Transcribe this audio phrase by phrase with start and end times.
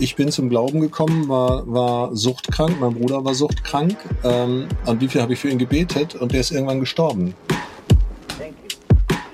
[0.00, 3.96] ich bin zum Glauben gekommen, war, war suchtkrank, mein Bruder war suchtkrank.
[4.24, 7.34] Ähm, an wie viel habe ich für ihn gebetet und der ist irgendwann gestorben.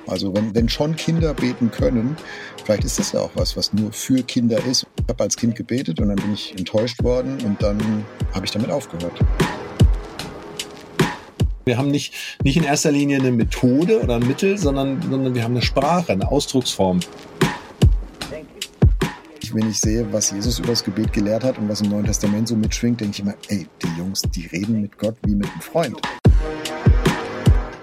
[0.08, 2.16] Also wenn, wenn schon Kinder beten können,
[2.64, 4.86] vielleicht ist das ja auch was, was nur für Kinder ist.
[5.00, 8.04] Ich habe als Kind gebetet und dann bin ich enttäuscht worden und dann
[8.34, 9.12] habe ich damit aufgehört.
[11.64, 12.14] Wir haben nicht,
[12.44, 16.12] nicht in erster Linie eine Methode oder ein Mittel, sondern, sondern wir haben eine Sprache,
[16.12, 17.00] eine Ausdrucksform.
[19.54, 22.48] Wenn ich sehe, was Jesus über das Gebet gelehrt hat und was im Neuen Testament
[22.48, 25.60] so mitschwingt, denke ich immer, ey, die Jungs, die reden mit Gott wie mit einem
[25.60, 25.96] Freund.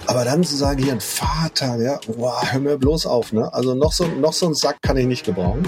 [0.06, 3.54] Aber dann zu sagen, hier ein Vater, ja, wow, hör mir bloß auf, ne?
[3.54, 5.64] Also noch so, noch so einen Sack kann ich nicht gebrauchen.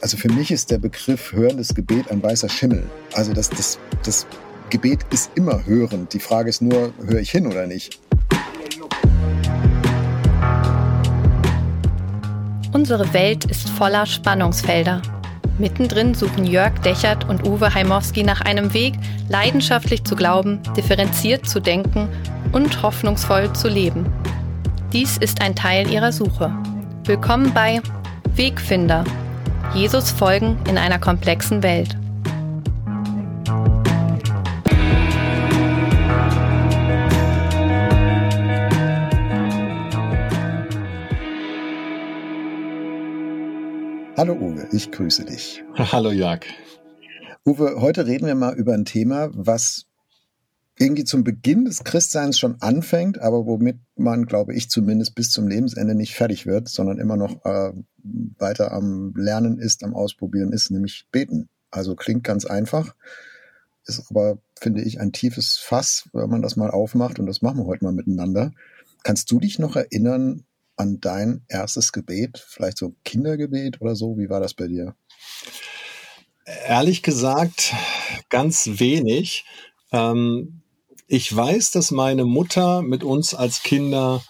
[0.00, 2.84] Also für mich ist der Begriff hörendes Gebet ein weißer Schimmel.
[3.14, 4.26] Also das, das, das
[4.70, 6.12] Gebet ist immer hörend.
[6.12, 7.98] Die Frage ist nur, höre ich hin oder nicht?
[12.72, 15.00] Unsere Welt ist voller Spannungsfelder.
[15.58, 18.94] Mittendrin suchen Jörg Dechert und Uwe Heimowski nach einem Weg,
[19.28, 22.08] leidenschaftlich zu glauben, differenziert zu denken
[22.52, 24.06] und hoffnungsvoll zu leben.
[24.92, 26.52] Dies ist ein Teil ihrer Suche.
[27.04, 27.80] Willkommen bei
[28.34, 29.02] Wegfinder.
[29.74, 31.96] Jesus folgen in einer komplexen Welt.
[44.18, 45.62] Hallo Uwe, ich grüße dich.
[45.76, 46.40] Hallo Jörg.
[47.46, 49.86] Uwe, heute reden wir mal über ein Thema, was
[50.76, 55.46] irgendwie zum Beginn des Christseins schon anfängt, aber womit man, glaube ich, zumindest bis zum
[55.46, 57.72] Lebensende nicht fertig wird, sondern immer noch äh,
[58.40, 61.48] weiter am Lernen ist, am Ausprobieren ist, nämlich beten.
[61.70, 62.96] Also klingt ganz einfach,
[63.86, 67.58] ist aber, finde ich, ein tiefes Fass, wenn man das mal aufmacht und das machen
[67.58, 68.50] wir heute mal miteinander.
[69.04, 70.42] Kannst du dich noch erinnern,
[70.78, 72.44] an dein erstes Gebet?
[72.46, 74.16] Vielleicht so Kindergebet oder so?
[74.16, 74.94] Wie war das bei dir?
[76.66, 77.74] Ehrlich gesagt,
[78.30, 79.44] ganz wenig.
[79.92, 80.62] Ähm,
[81.06, 84.22] ich weiß, dass meine Mutter mit uns als Kinder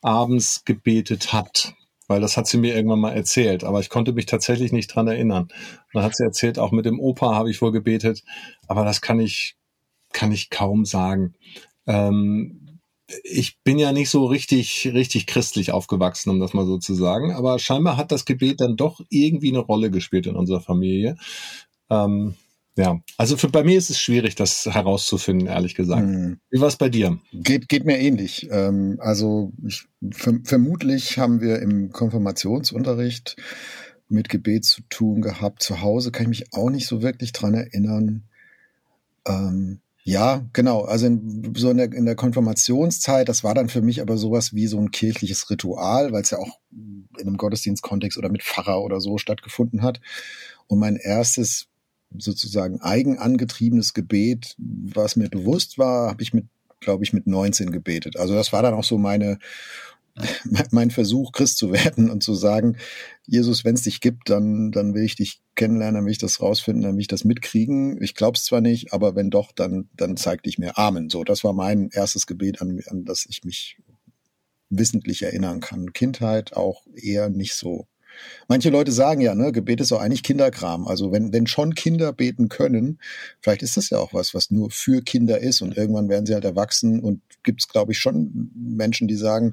[0.00, 1.74] abends gebetet hat,
[2.08, 5.08] weil das hat sie mir irgendwann mal erzählt, aber ich konnte mich tatsächlich nicht dran
[5.08, 5.48] erinnern.
[5.92, 8.22] dann hat sie erzählt, auch mit dem Opa habe ich wohl gebetet,
[8.68, 9.56] aber das kann ich,
[10.12, 11.34] kann ich kaum sagen.
[11.86, 12.65] Ähm,
[13.22, 17.32] ich bin ja nicht so richtig, richtig christlich aufgewachsen, um das mal so zu sagen.
[17.32, 21.16] Aber scheinbar hat das Gebet dann doch irgendwie eine Rolle gespielt in unserer Familie.
[21.88, 22.34] Ähm,
[22.76, 26.02] ja, also für, bei mir ist es schwierig, das herauszufinden, ehrlich gesagt.
[26.02, 26.40] Hm.
[26.50, 27.18] Wie war es bei dir?
[27.32, 28.48] Geht, geht mir ähnlich.
[28.50, 33.36] Ähm, also ich, vermutlich haben wir im Konfirmationsunterricht
[34.08, 35.62] mit Gebet zu tun gehabt.
[35.62, 38.24] Zu Hause kann ich mich auch nicht so wirklich dran erinnern.
[39.26, 40.82] Ähm, ja, genau.
[40.82, 44.54] Also in, so in der, in der Konfirmationszeit, das war dann für mich aber sowas
[44.54, 48.80] wie so ein kirchliches Ritual, weil es ja auch in einem Gottesdienstkontext oder mit Pfarrer
[48.82, 50.00] oder so stattgefunden hat.
[50.68, 51.66] Und mein erstes
[52.16, 56.46] sozusagen eigenangetriebenes Gebet, was mir bewusst war, habe ich mit,
[56.78, 58.16] glaube ich, mit 19 gebetet.
[58.16, 59.40] Also das war dann auch so meine
[60.70, 62.76] mein Versuch, Christ zu werden und zu sagen,
[63.26, 66.40] Jesus, wenn es dich gibt, dann, dann will ich dich kennenlernen, dann will ich das
[66.40, 68.00] rausfinden, dann will ich das mitkriegen.
[68.02, 71.10] Ich glaube es zwar nicht, aber wenn doch, dann, dann zeig dich mir Amen.
[71.10, 73.78] So, das war mein erstes Gebet, an, an das ich mich
[74.70, 75.92] wissentlich erinnern kann.
[75.92, 77.86] Kindheit auch eher nicht so.
[78.48, 80.86] Manche Leute sagen ja, ne, Gebet ist auch eigentlich Kinderkram.
[80.86, 82.98] Also wenn, wenn schon Kinder beten können,
[83.40, 86.34] vielleicht ist das ja auch was, was nur für Kinder ist und irgendwann werden sie
[86.34, 89.52] halt erwachsen und gibt es, glaube ich, schon Menschen, die sagen,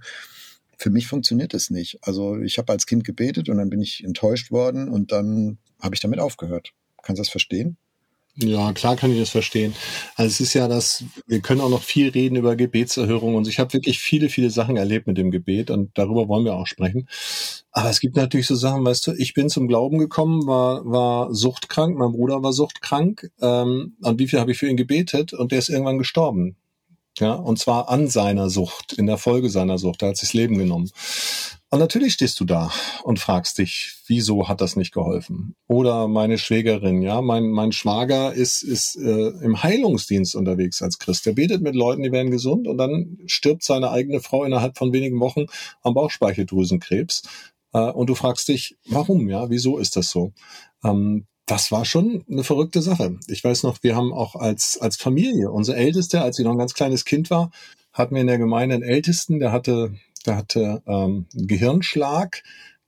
[0.78, 2.00] für mich funktioniert es nicht.
[2.02, 5.96] Also ich habe als Kind gebetet und dann bin ich enttäuscht worden und dann habe
[5.96, 6.72] ich damit aufgehört.
[7.02, 7.78] Kannst du das verstehen?
[8.36, 9.76] Ja, klar kann ich das verstehen.
[10.16, 13.60] Also es ist ja das, wir können auch noch viel reden über Gebetserhörung und ich
[13.60, 17.08] habe wirklich viele, viele Sachen erlebt mit dem Gebet und darüber wollen wir auch sprechen.
[17.72, 21.34] Aber es gibt natürlich so Sachen, weißt du, ich bin zum Glauben gekommen, war, war
[21.34, 23.30] suchtkrank, mein Bruder war suchtkrank.
[23.40, 26.56] Ähm, an wie viel habe ich für ihn gebetet und der ist irgendwann gestorben.
[27.20, 30.02] Ja, und zwar an seiner Sucht, in der Folge seiner Sucht.
[30.02, 30.90] Er hat sich das Leben genommen.
[31.70, 32.72] Und natürlich stehst du da
[33.04, 35.56] und fragst dich, wieso hat das nicht geholfen?
[35.68, 41.26] Oder meine Schwägerin, ja, mein, mein Schwager ist, ist äh, im Heilungsdienst unterwegs als Christ.
[41.26, 44.94] Der betet mit Leuten, die werden gesund und dann stirbt seine eigene Frau innerhalb von
[44.94, 45.46] wenigen Wochen
[45.82, 47.24] am Bauchspeicheldrüsenkrebs.
[47.74, 50.32] Äh, und du fragst dich, warum, ja, wieso ist das so?
[50.84, 53.18] Ähm, das war schon eine verrückte Sache.
[53.28, 56.58] Ich weiß noch, wir haben auch als, als Familie, unser Ältester, als sie noch ein
[56.58, 57.52] ganz kleines Kind war,
[57.92, 59.94] hatten wir in der Gemeinde einen Ältesten, der hatte,
[60.26, 62.44] der hatte ähm, einen Gehirnschlag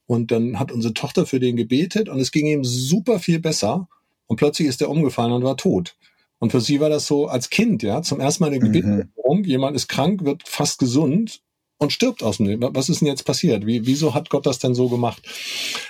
[0.07, 3.87] und dann hat unsere Tochter für den gebetet und es ging ihm super viel besser
[4.27, 5.95] und plötzlich ist er umgefallen und war tot.
[6.39, 9.45] Und für sie war das so als Kind, ja, zum ersten Mal eine Gebetserhörung, mhm.
[9.45, 11.41] jemand ist krank, wird fast gesund
[11.77, 12.69] und stirbt aus dem Leben.
[12.73, 13.65] Was ist denn jetzt passiert?
[13.65, 15.21] Wie, wieso hat Gott das denn so gemacht?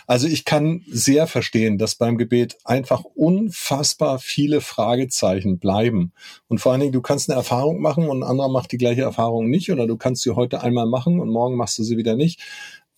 [0.07, 6.11] Also ich kann sehr verstehen, dass beim Gebet einfach unfassbar viele Fragezeichen bleiben.
[6.47, 9.03] Und vor allen Dingen, du kannst eine Erfahrung machen und ein anderer macht die gleiche
[9.03, 12.15] Erfahrung nicht oder du kannst sie heute einmal machen und morgen machst du sie wieder
[12.15, 12.41] nicht.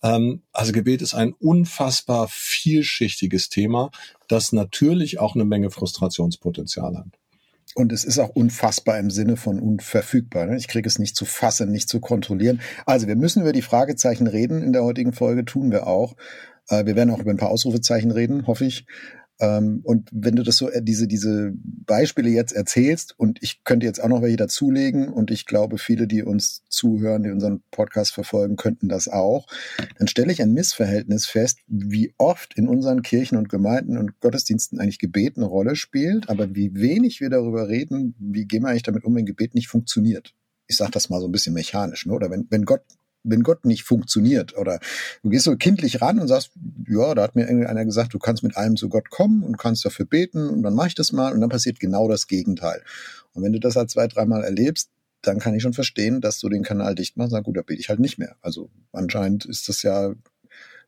[0.02, 3.90] Ähm, also Gebet ist ein unfassbar vielschichtiges Thema,
[4.28, 7.17] das natürlich auch eine Menge Frustrationspotenzial hat.
[7.78, 10.46] Und es ist auch unfassbar im Sinne von unverfügbar.
[10.46, 10.56] Ne?
[10.56, 12.60] Ich kriege es nicht zu fassen, nicht zu kontrollieren.
[12.86, 16.16] Also wir müssen über die Fragezeichen reden in der heutigen Folge, tun wir auch.
[16.68, 18.84] Äh, wir werden auch über ein paar Ausrufezeichen reden, hoffe ich.
[19.40, 23.86] Ähm, und wenn du das so, äh, diese, diese Beispiele jetzt erzählst, und ich könnte
[23.86, 28.12] jetzt auch noch welche dazulegen, und ich glaube, viele, die uns zuhören, die unseren Podcast
[28.12, 29.46] verfolgen, könnten das auch,
[29.98, 34.80] dann stelle ich ein Missverhältnis fest, wie oft in unseren Kirchen und Gemeinden und Gottesdiensten
[34.80, 38.82] eigentlich Gebet eine Rolle spielt, aber wie wenig wir darüber reden, wie gehen wir eigentlich
[38.82, 40.34] damit um, wenn Gebet nicht funktioniert.
[40.66, 42.12] Ich sage das mal so ein bisschen mechanisch, ne?
[42.12, 42.82] oder wenn, wenn Gott
[43.28, 44.80] wenn Gott nicht funktioniert oder
[45.22, 46.52] du gehst so kindlich ran und sagst,
[46.88, 49.84] ja, da hat mir irgendeiner gesagt, du kannst mit allem zu Gott kommen und kannst
[49.84, 52.82] dafür beten und dann mache ich das mal und dann passiert genau das Gegenteil.
[53.32, 54.90] Und wenn du das halt zwei, dreimal erlebst,
[55.22, 57.62] dann kann ich schon verstehen, dass du den Kanal dicht machst und sagst, gut, da
[57.62, 58.36] bete ich halt nicht mehr.
[58.40, 60.14] Also anscheinend ist das ja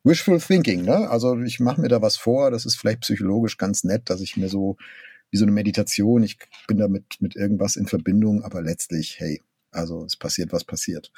[0.04, 1.10] wishful thinking, ne?
[1.10, 4.37] Also ich mache mir da was vor, das ist vielleicht psychologisch ganz nett, dass ich
[4.37, 4.76] mir so
[5.31, 10.04] wie so eine Meditation, ich bin damit mit irgendwas in Verbindung, aber letztlich, hey, also
[10.04, 11.12] es passiert, was passiert.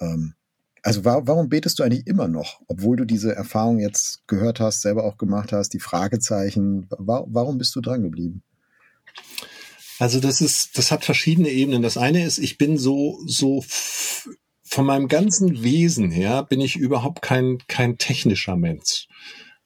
[0.00, 0.34] Ähm,
[0.82, 4.82] also war, warum betest du eigentlich immer noch, obwohl du diese Erfahrung jetzt gehört hast,
[4.82, 6.86] selber auch gemacht hast, die Fragezeichen?
[6.90, 8.42] War, warum bist du dran geblieben?
[9.98, 11.82] Also das ist, das hat verschiedene Ebenen.
[11.82, 13.64] Das eine ist, ich bin so, so
[14.64, 19.06] von meinem ganzen Wesen her bin ich überhaupt kein, kein technischer Mensch.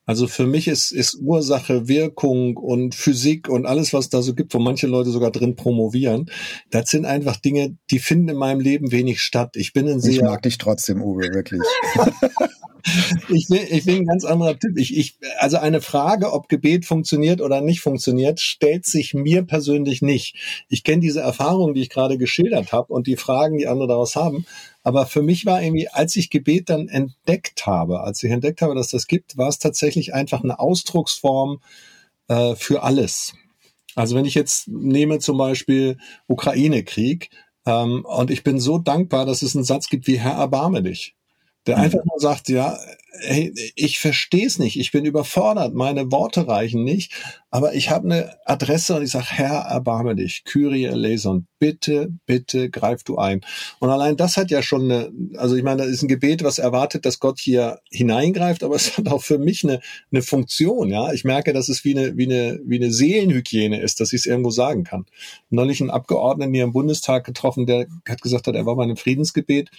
[0.06, 4.55] Also für mich ist, ist Ursache, Wirkung und Physik und alles, was da so gibt,
[4.55, 6.31] wo manche Leute sogar drin promovieren,
[6.70, 9.56] das sind einfach Dinge, die finden in meinem Leben wenig statt.
[9.56, 10.12] Ich bin ein sehr...
[10.12, 11.61] Ich mag dich trotzdem, Uwe, wirklich.
[13.29, 14.77] ich, will, ich will ein ganz anderer Tipp.
[14.77, 20.03] Ich, ich, also eine Frage, ob Gebet funktioniert oder nicht funktioniert, stellt sich mir persönlich
[20.03, 20.37] nicht.
[20.69, 24.15] Ich kenne diese Erfahrung, die ich gerade geschildert habe und die Fragen, die andere daraus
[24.17, 24.47] haben.
[24.83, 28.75] Aber für mich war irgendwie, als ich Gebet dann entdeckt habe, als ich entdeckt habe,
[28.75, 31.61] dass das gibt, war es tatsächlich einfach eine Ausdrucksform
[32.29, 33.35] äh, für alles.
[33.97, 35.99] Also wenn ich jetzt nehme zum Beispiel
[36.29, 37.31] Ukraine-Krieg,
[37.67, 41.17] ähm, und ich bin so dankbar, dass es einen Satz gibt wie Herr, erbarme dich
[41.67, 41.83] der mhm.
[41.83, 42.79] einfach nur sagt, ja,
[43.21, 47.13] hey, ich verstehe es nicht, ich bin überfordert, meine Worte reichen nicht,
[47.51, 52.69] aber ich habe eine Adresse und ich sage, Herr, erbarme dich, Kyrie eleison, bitte, bitte
[52.69, 53.41] greif du ein.
[53.79, 56.59] Und allein das hat ja schon eine, also ich meine, das ist ein Gebet, was
[56.59, 59.81] erwartet, dass Gott hier hineingreift, aber es hat auch für mich eine,
[60.12, 61.12] eine Funktion, ja.
[61.12, 64.27] Ich merke, dass es wie eine, wie eine, wie eine Seelenhygiene ist, dass ich es
[64.27, 65.07] irgendwo sagen kann.
[65.51, 68.97] Neulich einen Abgeordneten hier im Bundestag getroffen, der hat gesagt hat, er war bei einem
[68.97, 69.71] Friedensgebet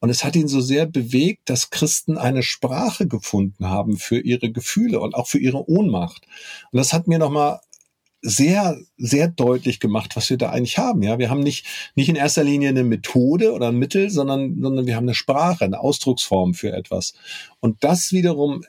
[0.00, 4.50] und es hat ihn so sehr bewegt, dass Christen eine Sprache gefunden haben für ihre
[4.50, 6.26] Gefühle und auch für ihre Ohnmacht.
[6.70, 7.60] Und das hat mir nochmal
[8.22, 11.02] sehr, sehr deutlich gemacht, was wir da eigentlich haben.
[11.02, 14.86] Ja, wir haben nicht, nicht in erster Linie eine Methode oder ein Mittel, sondern, sondern
[14.86, 17.14] wir haben eine Sprache, eine Ausdrucksform für etwas.
[17.60, 18.64] Und das wiederum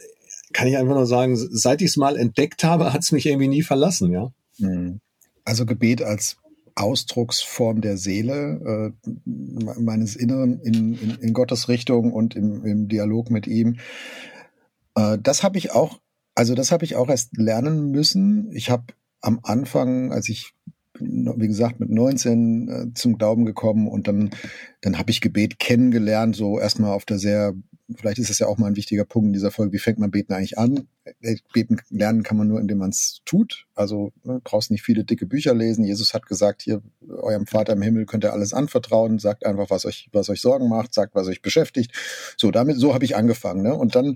[0.54, 3.48] kann ich einfach nur sagen, seit ich es mal entdeckt habe, hat es mich irgendwie
[3.48, 4.32] nie verlassen, ja.
[4.60, 5.02] Hm.
[5.44, 6.38] Also Gebet als
[6.78, 13.32] Ausdrucksform der Seele, äh, meines Inneren in, in, in, Gottes Richtung und im, im Dialog
[13.32, 13.78] mit ihm.
[14.96, 16.00] Äh, das habe ich auch,
[16.36, 18.52] also das habe ich auch erst lernen müssen.
[18.52, 18.86] Ich habe
[19.22, 20.54] am Anfang, als ich
[21.00, 24.32] wie gesagt, mit 19 äh, zum Glauben gekommen und dann,
[24.82, 27.54] dann habe ich Gebet kennengelernt, so erstmal auf der sehr
[27.96, 30.12] vielleicht ist es ja auch mal ein wichtiger Punkt in dieser Folge, wie fängt man
[30.12, 30.88] Beten eigentlich an?
[31.22, 33.66] Äh, beten lernen kann man nur, indem man es tut.
[33.76, 35.86] Also ne, brauchst nicht viele dicke Bücher lesen.
[35.86, 39.86] Jesus hat gesagt, hier, eurem Vater im Himmel könnt ihr alles anvertrauen, sagt einfach, was
[39.86, 41.92] euch, was euch Sorgen macht, sagt, was euch beschäftigt.
[42.38, 43.64] So, damit, so habe ich angefangen.
[43.64, 43.74] Ne?
[43.74, 44.16] Und dann,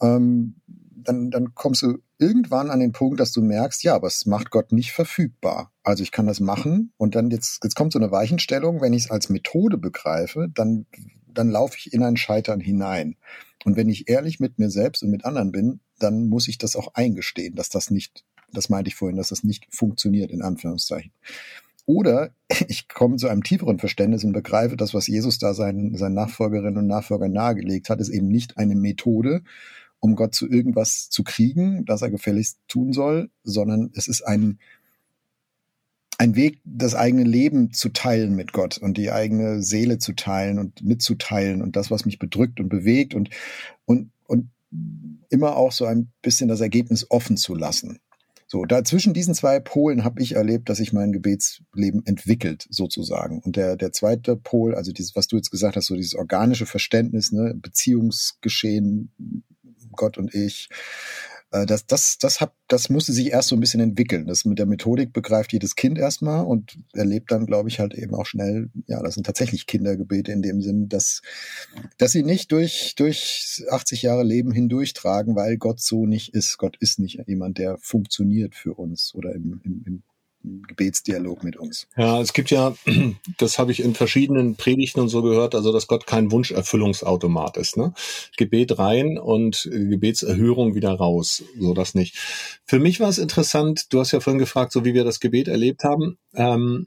[0.00, 0.56] ähm,
[1.02, 4.50] dann, dann kommst du irgendwann an den Punkt, dass du merkst, ja, aber es macht
[4.50, 5.72] Gott nicht verfügbar.
[5.82, 9.04] Also ich kann das machen und dann jetzt, jetzt kommt so eine Weichenstellung, wenn ich
[9.04, 10.86] es als Methode begreife, dann
[11.34, 13.16] dann laufe ich in ein Scheitern hinein.
[13.64, 16.76] Und wenn ich ehrlich mit mir selbst und mit anderen bin, dann muss ich das
[16.76, 21.12] auch eingestehen, dass das nicht, das meinte ich vorhin, dass das nicht funktioniert, in Anführungszeichen.
[21.86, 22.34] Oder
[22.68, 26.78] ich komme zu einem tieferen Verständnis und begreife, dass was Jesus da seinen, seinen Nachfolgerinnen
[26.78, 29.42] und Nachfolgern nahegelegt hat, ist eben nicht eine Methode,
[29.98, 34.58] um Gott zu irgendwas zu kriegen, das er gefälligst tun soll, sondern es ist ein,
[36.20, 40.58] ein Weg, das eigene Leben zu teilen mit Gott und die eigene Seele zu teilen
[40.58, 43.30] und mitzuteilen und das, was mich bedrückt und bewegt und,
[43.86, 44.50] und, und
[45.30, 48.00] immer auch so ein bisschen das Ergebnis offen zu lassen.
[48.46, 53.40] So, da zwischen diesen zwei Polen habe ich erlebt, dass sich mein Gebetsleben entwickelt, sozusagen.
[53.40, 56.66] Und der, der zweite Pol, also dieses, was du jetzt gesagt hast, so dieses organische
[56.66, 59.10] Verständnis, ne, Beziehungsgeschehen,
[59.92, 60.68] Gott und ich,
[61.50, 64.26] das, das, das, hat, das musste sich erst so ein bisschen entwickeln.
[64.26, 68.14] Das mit der Methodik begreift jedes Kind erstmal und erlebt dann, glaube ich, halt eben
[68.14, 71.22] auch schnell, ja, das sind tatsächlich Kindergebete in dem Sinn, dass,
[71.98, 76.56] dass sie nicht durch, durch 80 Jahre Leben hindurchtragen, weil Gott so nicht ist.
[76.56, 80.02] Gott ist nicht jemand, der funktioniert für uns oder im, im, im
[80.42, 81.86] Gebetsdialog mit uns.
[81.96, 82.74] Ja, es gibt ja,
[83.38, 87.76] das habe ich in verschiedenen Predigten und so gehört, also dass Gott kein Wunscherfüllungsautomat ist.
[87.76, 87.92] Ne?
[88.36, 92.16] Gebet rein und Gebetserhörung wieder raus, so das nicht.
[92.64, 95.48] Für mich war es interessant, du hast ja vorhin gefragt, so wie wir das Gebet
[95.48, 96.18] erlebt haben.
[96.34, 96.86] Ähm,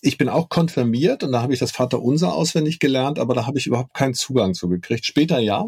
[0.00, 3.58] ich bin auch konfirmiert und da habe ich das Vaterunser auswendig gelernt, aber da habe
[3.58, 5.04] ich überhaupt keinen Zugang zu gekriegt.
[5.04, 5.66] Später ja,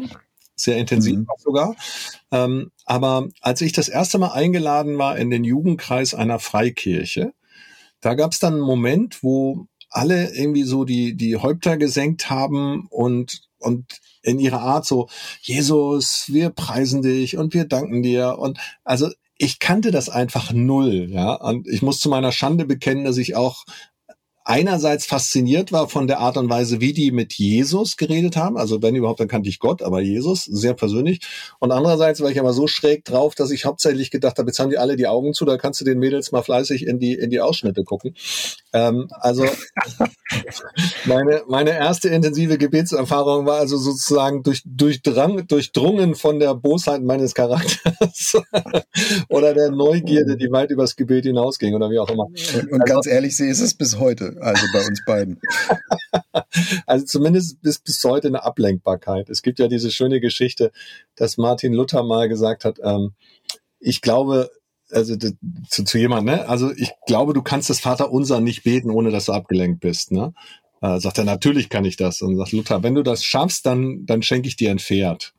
[0.63, 1.27] sehr intensiv mhm.
[1.37, 1.75] sogar.
[2.31, 7.33] Ähm, aber als ich das erste Mal eingeladen war in den Jugendkreis einer Freikirche,
[8.01, 12.87] da gab es dann einen Moment, wo alle irgendwie so die, die Häupter gesenkt haben
[12.89, 15.09] und, und in ihrer Art so,
[15.41, 18.39] Jesus, wir preisen dich und wir danken dir.
[18.39, 21.33] Und also ich kannte das einfach null, ja.
[21.33, 23.65] Und ich muss zu meiner Schande bekennen, dass ich auch
[24.51, 28.57] einerseits fasziniert war von der Art und Weise, wie die mit Jesus geredet haben.
[28.57, 31.21] Also wenn überhaupt, dann kannte ich Gott, aber Jesus sehr persönlich.
[31.59, 34.69] Und andererseits war ich aber so schräg drauf, dass ich hauptsächlich gedacht habe, jetzt haben
[34.69, 37.29] die alle die Augen zu, da kannst du den Mädels mal fleißig in die in
[37.29, 38.13] die Ausschnitte gucken.
[38.73, 39.45] Ähm, also
[41.05, 47.35] meine meine erste intensive Gebetserfahrung war also sozusagen durch durchdrang, durchdrungen von der Bosheit meines
[47.35, 48.33] Charakters
[49.29, 52.25] oder der Neugierde, die weit übers Gebet hinausging oder wie auch immer.
[52.25, 55.39] Und, und also, ganz ehrlich, sie ist es bis heute also bei uns beiden.
[56.85, 59.29] also zumindest ist bis heute eine Ablenkbarkeit.
[59.29, 60.71] Es gibt ja diese schöne Geschichte,
[61.15, 63.13] dass Martin Luther mal gesagt hat, ähm,
[63.79, 64.49] ich glaube,
[64.91, 65.15] also
[65.69, 66.47] zu, zu jemand, ne?
[66.47, 70.33] Also ich glaube, du kannst das Vaterunser nicht beten, ohne dass du abgelenkt bist, ne?
[70.81, 72.21] Äh, sagt er, natürlich kann ich das.
[72.21, 75.33] Und sagt Luther, wenn du das schaffst, dann, dann schenke ich dir ein Pferd.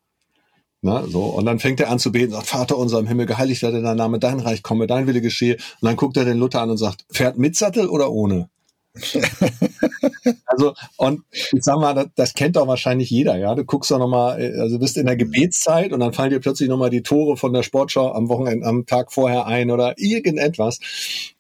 [0.85, 1.23] Na, so.
[1.25, 3.97] Und dann fängt er an zu beten, sagt, Vater unser im Himmel, geheiligt werde dein
[3.97, 5.55] Name, dein Reich komme, dein Wille geschehe.
[5.55, 8.49] Und dann guckt er den Luther an und sagt, Pferd mit Sattel oder ohne?
[10.47, 13.55] also, und ich sag mal, das, das, kennt doch wahrscheinlich jeder, ja.
[13.55, 16.91] Du guckst doch nochmal, also bist in der Gebetszeit und dann fallen dir plötzlich nochmal
[16.91, 20.79] die Tore von der Sportschau am Wochenende, am Tag vorher ein oder irgendetwas.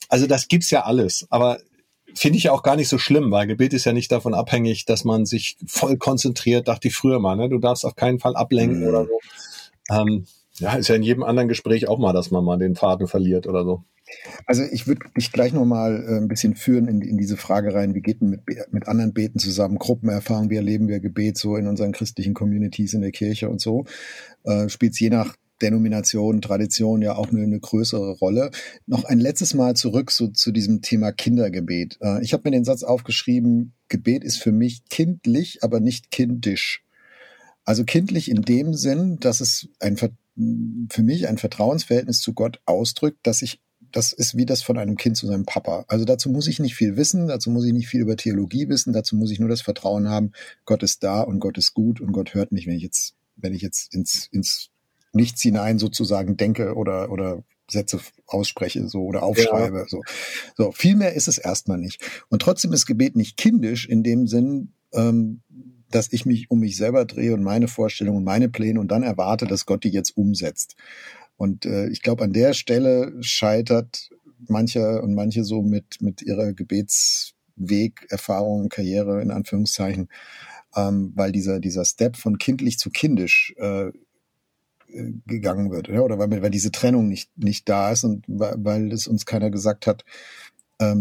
[0.08, 1.26] Also das gibt's ja alles.
[1.28, 1.58] Aber
[2.14, 4.86] finde ich ja auch gar nicht so schlimm, weil Gebet ist ja nicht davon abhängig,
[4.86, 7.48] dass man sich voll konzentriert, dachte ich früher mal, ne?
[7.48, 8.88] Du darfst auf keinen Fall ablenken mhm.
[8.88, 9.20] oder so.
[9.90, 13.06] Ähm, ja, ist ja in jedem anderen Gespräch auch mal, dass man mal den Faden
[13.06, 13.84] verliert oder so.
[14.46, 17.94] Also ich würde dich gleich nochmal äh, ein bisschen führen in, in diese Frage rein,
[17.94, 18.40] wie geht denn mit,
[18.70, 23.00] mit anderen Beten zusammen, Gruppenerfahrung, wie erleben wir Gebet so in unseren christlichen Communities in
[23.00, 23.84] der Kirche und so.
[24.44, 28.50] Äh, Spielt je nach Denomination, Tradition ja auch eine, eine, größere Rolle.
[28.86, 31.98] Noch ein letztes Mal zurück so, zu diesem Thema Kindergebet.
[32.02, 36.84] Äh, ich habe mir den Satz aufgeschrieben, Gebet ist für mich kindlich, aber nicht kindisch.
[37.64, 39.96] Also kindlich in dem Sinn, dass es ein,
[40.34, 43.60] für mich ein Vertrauensverhältnis zu Gott ausdrückt, dass ich
[43.92, 45.84] das ist wie das von einem Kind zu seinem Papa.
[45.86, 48.92] Also dazu muss ich nicht viel wissen, dazu muss ich nicht viel über Theologie wissen,
[48.92, 50.32] dazu muss ich nur das Vertrauen haben,
[50.64, 53.52] Gott ist da und Gott ist gut und Gott hört mich, wenn ich jetzt, wenn
[53.52, 54.70] ich jetzt ins, ins
[55.12, 59.80] Nichts hinein sozusagen denke oder, oder Sätze ausspreche so oder aufschreibe.
[59.80, 59.88] Ja.
[59.88, 60.02] So.
[60.56, 62.00] so, viel mehr ist es erstmal nicht.
[62.28, 65.42] Und trotzdem ist Gebet nicht kindisch in dem Sinn, ähm,
[65.90, 69.02] dass ich mich um mich selber drehe und meine Vorstellungen und meine Pläne und dann
[69.02, 70.76] erwarte, dass Gott die jetzt umsetzt.
[71.36, 74.10] Und äh, ich glaube, an der Stelle scheitert
[74.48, 80.08] mancher und manche so mit, mit ihrer Gebetsweg, Erfahrung, Karriere in Anführungszeichen,
[80.74, 83.90] ähm, weil dieser, dieser Step von kindlich zu kindisch äh,
[85.26, 89.06] gegangen wird, oder weil, weil diese Trennung nicht, nicht da ist und weil, weil es
[89.06, 90.04] uns keiner gesagt hat,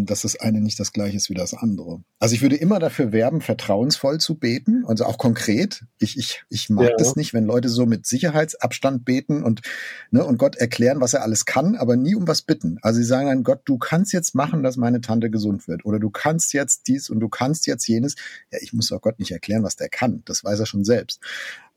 [0.06, 2.04] dass das eine nicht das gleiche ist wie das andere.
[2.20, 5.84] Also ich würde immer dafür werben, vertrauensvoll zu beten, also auch konkret.
[5.98, 6.96] Ich, ich, ich mag ja.
[6.98, 9.62] das nicht, wenn Leute so mit Sicherheitsabstand beten und,
[10.12, 12.78] ne, und Gott erklären, was er alles kann, aber nie um was bitten.
[12.82, 15.86] Also sie sagen dann, Gott, du kannst jetzt machen, dass meine Tante gesund wird.
[15.86, 18.16] Oder du kannst jetzt dies und du kannst jetzt jenes.
[18.52, 20.22] Ja, ich muss doch Gott nicht erklären, was der kann.
[20.26, 21.22] Das weiß er schon selbst.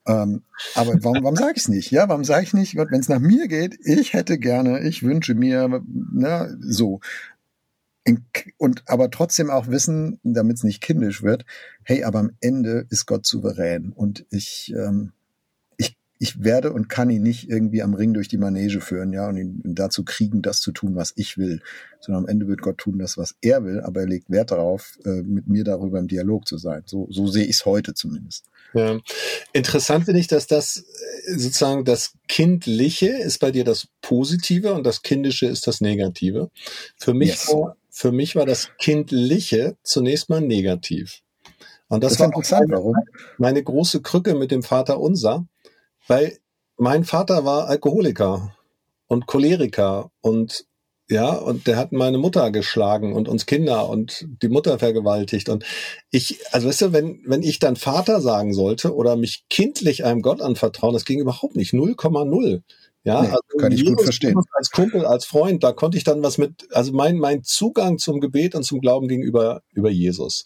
[0.06, 0.42] Ähm,
[0.74, 1.90] aber warum, warum sage ich es nicht?
[1.90, 5.02] Ja, warum sage ich nicht, Gott, wenn es nach mir geht, ich hätte gerne, ich
[5.02, 7.00] wünsche mir, ne, so
[8.58, 11.44] und aber trotzdem auch wissen, damit es nicht kindisch wird,
[11.82, 15.12] hey, aber am Ende ist Gott souverän und ich, ähm,
[15.78, 19.28] ich, ich werde und kann ihn nicht irgendwie am Ring durch die Manege führen, ja,
[19.28, 21.62] und ihn dazu kriegen, das zu tun, was ich will,
[22.00, 24.98] sondern am Ende wird Gott tun, das, was er will, aber er legt Wert darauf,
[25.06, 26.82] äh, mit mir darüber im Dialog zu sein.
[26.84, 28.44] So, so sehe ich es heute zumindest.
[28.74, 28.98] Ja.
[29.52, 30.84] Interessant finde ich, dass das
[31.26, 36.50] äh, sozusagen das Kindliche ist bei dir das Positive und das Kindische ist das Negative.
[36.98, 37.48] Für mich, yes.
[37.48, 41.20] war, für mich war das Kindliche zunächst mal negativ.
[41.86, 42.96] Und das, das war interessant, meine, warum?
[43.38, 45.46] meine große Krücke mit dem Vater Unser,
[46.08, 46.36] weil
[46.76, 48.56] mein Vater war Alkoholiker
[49.06, 50.66] und Choleriker und
[51.08, 55.48] ja, und der hat meine Mutter geschlagen und uns Kinder und die Mutter vergewaltigt.
[55.48, 55.64] Und
[56.10, 60.22] ich, also weißt du, wenn, wenn ich dann Vater sagen sollte oder mich kindlich einem
[60.22, 61.74] Gott anvertrauen, das ging überhaupt nicht.
[61.74, 62.62] 0,0.
[63.04, 64.34] Ja, nee, also kann ich gut verstehen.
[64.52, 68.18] Als Kumpel, als Freund, da konnte ich dann was mit, also mein, mein Zugang zum
[68.18, 70.44] Gebet und zum Glauben gegenüber über Jesus.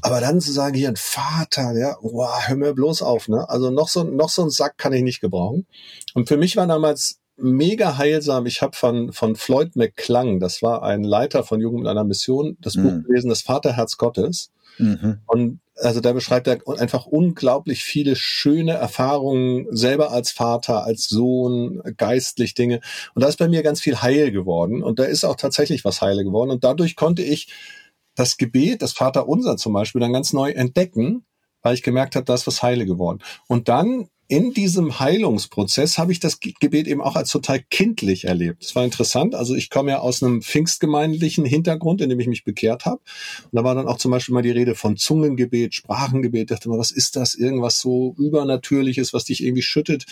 [0.00, 3.48] Aber dann zu sagen, hier ein Vater, ja, wow, hör mir bloß auf, ne?
[3.50, 5.66] Also noch so, noch so ein Sack kann ich nicht gebrauchen.
[6.14, 8.46] Und für mich war damals mega heilsam.
[8.46, 12.56] Ich habe von, von Floyd McClung, das war ein Leiter von Jugend mit einer Mission,
[12.60, 12.82] das mhm.
[12.82, 14.50] Buch gelesen, das Vaterherz Gottes.
[14.78, 15.18] Mhm.
[15.26, 21.82] Und also da beschreibt er einfach unglaublich viele schöne Erfahrungen selber als Vater, als Sohn,
[21.96, 22.80] geistlich Dinge.
[23.14, 24.82] Und da ist bei mir ganz viel heil geworden.
[24.82, 26.50] Und da ist auch tatsächlich was heile geworden.
[26.50, 27.48] Und dadurch konnte ich
[28.14, 31.24] das Gebet, das Vaterunser zum Beispiel, dann ganz neu entdecken,
[31.62, 33.20] weil ich gemerkt habe, da ist was heile geworden.
[33.48, 38.62] Und dann in diesem Heilungsprozess habe ich das Gebet eben auch als total kindlich erlebt.
[38.62, 39.34] Das war interessant.
[39.34, 43.00] Also ich komme ja aus einem pfingstgemeindlichen Hintergrund, in dem ich mich bekehrt habe.
[43.44, 46.50] Und da war dann auch zum Beispiel mal die Rede von Zungengebet, Sprachengebet.
[46.50, 47.34] Ich dachte mal, was ist das?
[47.34, 50.06] Irgendwas so Übernatürliches, was dich irgendwie schüttet.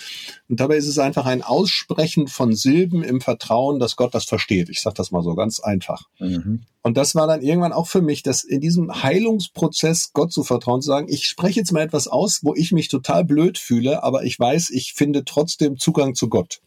[0.49, 4.69] Und dabei ist es einfach ein Aussprechen von Silben im Vertrauen, dass Gott das versteht.
[4.69, 6.03] Ich sage das mal so ganz einfach.
[6.19, 6.65] Mhm.
[6.83, 10.83] Und das war dann irgendwann auch für mich, dass in diesem Heilungsprozess Gott zu vertrauen,
[10.83, 14.25] zu sagen, ich spreche jetzt mal etwas aus, wo ich mich total blöd fühle, aber
[14.25, 16.61] ich weiß, ich finde trotzdem Zugang zu Gott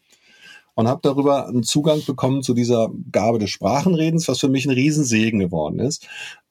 [0.76, 4.72] und habe darüber einen Zugang bekommen zu dieser Gabe des Sprachenredens, was für mich ein
[4.72, 6.06] Riesensegen geworden ist.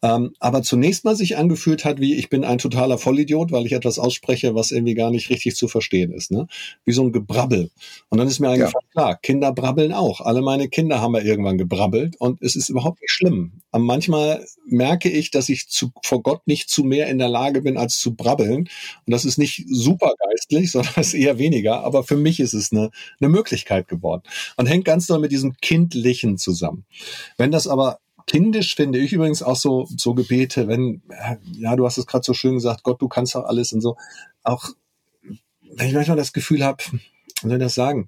[0.06, 3.72] Ähm, aber zunächst mal sich angefühlt hat, wie ich bin ein totaler Vollidiot, weil ich
[3.72, 6.30] etwas ausspreche, was irgendwie gar nicht richtig zu verstehen ist.
[6.30, 6.46] Ne?
[6.86, 7.72] Wie so ein Gebrabbel.
[8.10, 9.02] Und dann ist mir eingefallen, ja.
[9.02, 10.22] klar, Kinder brabbeln auch.
[10.22, 13.54] Alle meine Kinder haben ja irgendwann gebrabbelt und es ist überhaupt nicht schlimm.
[13.72, 17.64] Aber manchmal merke ich, dass ich zu, vor Gott nicht zu mehr in der Lage
[17.64, 18.70] bin, als zu brabbeln.
[19.06, 21.84] Und das ist nicht super geistlich, sondern ist eher weniger.
[21.84, 24.22] Aber für mich ist es eine, eine Möglichkeit geworden.
[24.56, 26.86] Und hängt ganz doll mit diesem Kindlichen zusammen.
[27.38, 31.02] Wenn das aber kindisch finde ich übrigens auch so, so Gebete, wenn,
[31.54, 33.98] ja, du hast es gerade so schön gesagt, Gott, du kannst doch alles und so.
[34.44, 34.70] Auch
[35.76, 38.08] wenn ich manchmal das Gefühl habe, wie soll ich das sagen?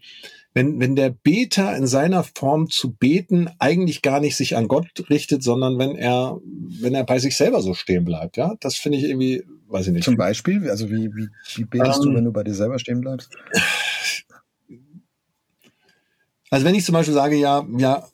[0.53, 4.87] Wenn, wenn der Beter in seiner Form zu beten eigentlich gar nicht sich an Gott
[5.09, 8.97] richtet, sondern wenn er, wenn er bei sich selber so stehen bleibt, ja, das finde
[8.97, 10.05] ich irgendwie, weiß ich nicht.
[10.05, 13.01] Zum Beispiel, also wie, wie, wie betest ähm, du, wenn du bei dir selber stehen
[13.01, 13.29] bleibst?
[16.49, 18.07] Also wenn ich zum Beispiel sage, ja, ja,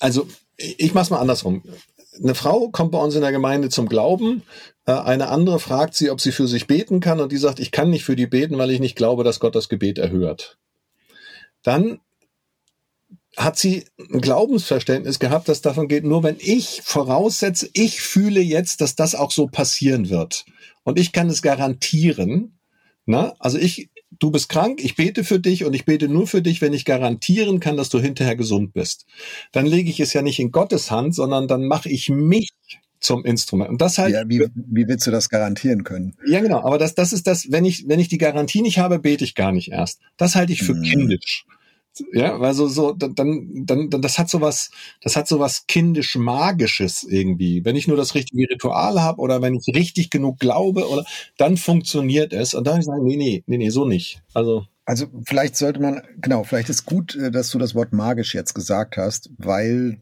[0.00, 1.62] also ich mach's mal andersrum.
[2.18, 4.42] Eine Frau kommt bei uns in der Gemeinde zum Glauben.
[4.86, 7.72] Äh, eine andere fragt sie, ob sie für sich beten kann und die sagt, ich
[7.72, 10.58] kann nicht für die beten, weil ich nicht glaube, dass Gott das Gebet erhört.
[11.62, 12.00] Dann
[13.36, 18.80] hat sie ein Glaubensverständnis gehabt, das davon geht, nur wenn ich voraussetze, ich fühle jetzt,
[18.80, 20.46] dass das auch so passieren wird.
[20.84, 22.58] Und ich kann es garantieren.
[23.04, 26.42] Na, also ich, du bist krank, ich bete für dich und ich bete nur für
[26.42, 29.06] dich, wenn ich garantieren kann, dass du hinterher gesund bist.
[29.52, 32.50] Dann lege ich es ja nicht in Gottes Hand, sondern dann mache ich mich
[33.00, 33.70] zum Instrument.
[33.70, 34.14] Und das halt.
[34.14, 36.14] Ja, wie, wie willst du das garantieren können?
[36.26, 36.62] Ja, genau.
[36.62, 39.34] Aber das, das ist das, wenn ich, wenn ich die Garantie nicht habe, bete ich
[39.34, 40.00] gar nicht erst.
[40.16, 40.82] Das halte ich für mhm.
[40.82, 41.44] kindisch.
[42.12, 44.70] Ja, also so, dann, dann, dann, das hat so was,
[45.02, 47.64] das hat so was kindisch Magisches irgendwie.
[47.64, 51.04] Wenn ich nur das richtige Ritual habe oder wenn ich richtig genug glaube oder,
[51.36, 52.54] dann funktioniert es.
[52.54, 54.20] Und dann sagen, nee, nee, nee, nee, so nicht.
[54.34, 54.66] Also.
[54.88, 58.54] Also vielleicht sollte man, genau, vielleicht ist gut, äh, dass du das Wort magisch jetzt
[58.54, 60.00] gesagt hast, weil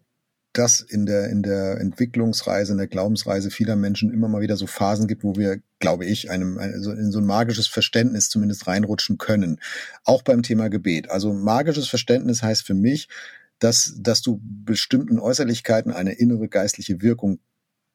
[0.55, 4.67] das in der, in der Entwicklungsreise, in der Glaubensreise vieler Menschen immer mal wieder so
[4.67, 9.19] Phasen gibt, wo wir, glaube ich, einem, also in so ein magisches Verständnis zumindest reinrutschen
[9.19, 9.61] können.
[10.05, 11.11] Auch beim Thema Gebet.
[11.11, 13.09] Also magisches Verständnis heißt für mich,
[13.59, 17.41] dass, dass du bestimmten Äußerlichkeiten eine innere geistliche Wirkung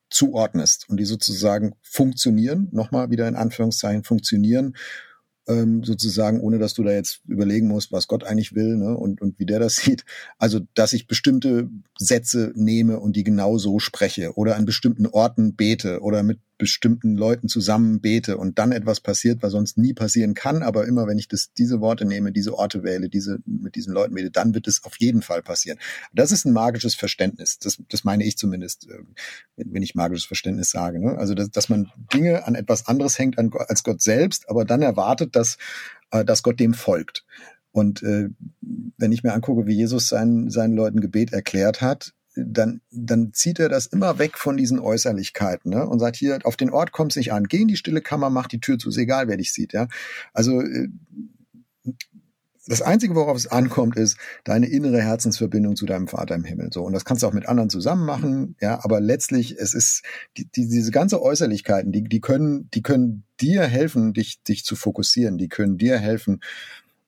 [0.09, 4.75] zuordnest und die sozusagen funktionieren, nochmal wieder in Anführungszeichen funktionieren
[5.49, 9.21] ähm, sozusagen, ohne dass du da jetzt überlegen musst, was Gott eigentlich will ne, und,
[9.21, 10.05] und wie der das sieht.
[10.37, 15.55] Also, dass ich bestimmte Sätze nehme und die genau so spreche oder an bestimmten Orten
[15.55, 20.35] bete oder mit bestimmten Leuten zusammen bete und dann etwas passiert, was sonst nie passieren
[20.35, 23.93] kann, aber immer wenn ich das, diese Worte nehme, diese Orte wähle, diese, mit diesen
[23.93, 25.79] Leuten bete, dann wird es auf jeden Fall passieren.
[26.13, 27.57] Das ist ein magisches Verständnis.
[27.59, 28.99] Das, das meine ich zumindest, äh,
[29.55, 30.99] wenn ich magisches Verständnis sage.
[30.99, 31.17] Ne?
[31.17, 35.35] Also, dass, dass man Dinge an etwas anderes hängt als Gott selbst, aber dann erwartet,
[35.35, 35.57] dass,
[36.11, 37.25] äh, dass Gott dem folgt.
[37.71, 38.29] Und äh,
[38.97, 42.13] wenn ich mir angucke, wie Jesus seinen, seinen Leuten Gebet erklärt hat,
[42.47, 45.87] dann, dann zieht er das immer weg von diesen Äußerlichkeiten ne?
[45.87, 48.47] und sagt hier, auf den Ort kommt's nicht an, geh in die stille Kammer, mach
[48.47, 49.73] die Tür zu, ist egal, wer dich sieht.
[49.73, 49.87] Ja?
[50.33, 50.89] Also äh,
[52.69, 56.69] das Einzige, worauf es ankommt, ist deine innere Herzensverbindung zu deinem Vater im Himmel.
[56.71, 58.83] So und das kannst du auch mit anderen zusammen machen, ja.
[58.83, 60.03] Aber letztlich, es ist
[60.37, 64.75] die, die, diese ganze Äußerlichkeiten, die die können, die können dir helfen, dich dich zu
[64.75, 65.39] fokussieren.
[65.39, 66.41] Die können dir helfen,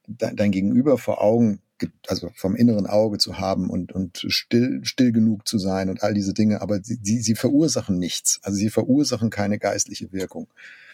[0.08, 1.62] dein, Gegenüber vor Augen
[2.08, 6.14] also vom inneren Auge zu haben und, und still, still genug zu sein und all
[6.14, 8.40] diese Dinge, aber sie, sie, sie verursachen nichts.
[8.44, 10.48] Also sie verursachen keine geistliche Wirkung.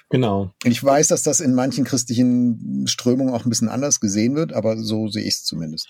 [0.10, 0.52] Genau.
[0.63, 4.78] Ich weiß, dass das in manchen christlichen Strömungen auch ein bisschen anders gesehen wird, aber
[4.78, 5.89] so sehe ich es zumindest.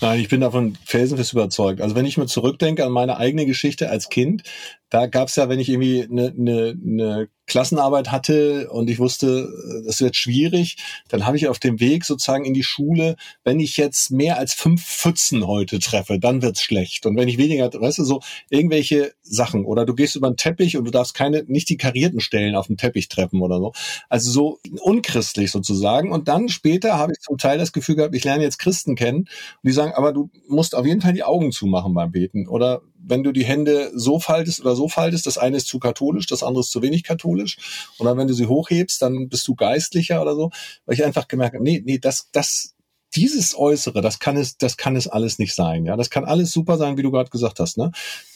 [0.00, 1.82] Nein, ich bin davon felsenfest überzeugt.
[1.82, 4.42] Also wenn ich mir zurückdenke an meine eigene Geschichte als Kind,
[4.90, 9.48] da gab es ja, wenn ich irgendwie eine, eine, eine Klassenarbeit hatte und ich wusste,
[9.86, 10.76] das wird schwierig,
[11.08, 14.52] dann habe ich auf dem Weg sozusagen in die Schule, wenn ich jetzt mehr als
[14.52, 17.06] fünf Pfützen heute treffe, dann wird's schlecht.
[17.06, 18.20] Und wenn ich weniger, weißt du, so
[18.50, 22.20] irgendwelche Sachen oder du gehst über den Teppich und du darfst keine, nicht die karierten
[22.20, 23.72] Stellen auf dem Teppich treffen oder so.
[24.08, 26.12] Also so unchristlich sozusagen.
[26.12, 29.20] Und dann später habe ich zum Teil das Gefühl gehabt, ich lerne jetzt Christen kennen
[29.20, 29.28] und
[29.64, 33.22] die sagen, aber du musst auf jeden Fall die Augen zumachen beim Beten oder wenn
[33.22, 36.60] du die Hände so faltest oder so faltest, das eine ist zu katholisch, das andere
[36.60, 37.56] ist zu wenig katholisch.
[37.98, 40.50] Und dann, wenn du sie hochhebst, dann bist du geistlicher oder so.
[40.86, 42.74] Weil ich einfach gemerkt habe, nee, nee, das, das,
[43.14, 45.86] dieses Äußere, das kann es, das kann es alles nicht sein.
[45.86, 47.78] Ja, das kann alles super sein, wie du gerade gesagt hast.
[47.78, 47.90] Ne?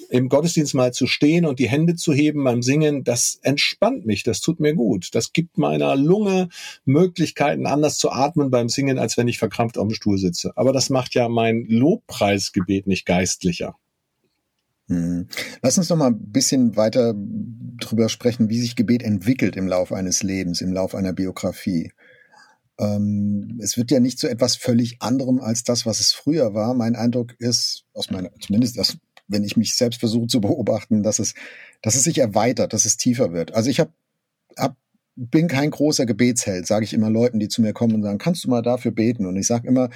[0.09, 4.23] Im Gottesdienst mal zu stehen und die Hände zu heben beim Singen, das entspannt mich,
[4.23, 5.11] das tut mir gut.
[5.13, 6.49] Das gibt meiner Lunge
[6.85, 10.53] Möglichkeiten, anders zu atmen beim Singen, als wenn ich verkrampft auf dem Stuhl sitze.
[10.57, 13.77] Aber das macht ja mein Lobpreisgebet nicht geistlicher.
[14.89, 15.29] Hm.
[15.63, 19.97] Lass uns noch mal ein bisschen weiter drüber sprechen, wie sich Gebet entwickelt im Laufe
[19.97, 21.93] eines Lebens, im Laufe einer Biografie.
[22.79, 26.75] Ähm, es wird ja nicht zu etwas völlig anderem als das, was es früher war.
[26.75, 28.97] Mein Eindruck ist, aus meiner, zumindest das,
[29.29, 31.35] wenn ich mich selbst versuche zu beobachten, dass es,
[31.81, 33.55] dass es sich erweitert, dass es tiefer wird.
[33.55, 33.93] Also ich habe
[34.57, 34.77] hab,
[35.15, 38.45] bin kein großer Gebetsheld, sage ich immer Leuten, die zu mir kommen und sagen, kannst
[38.45, 39.27] du mal dafür beten?
[39.27, 39.91] Und ich sage immer,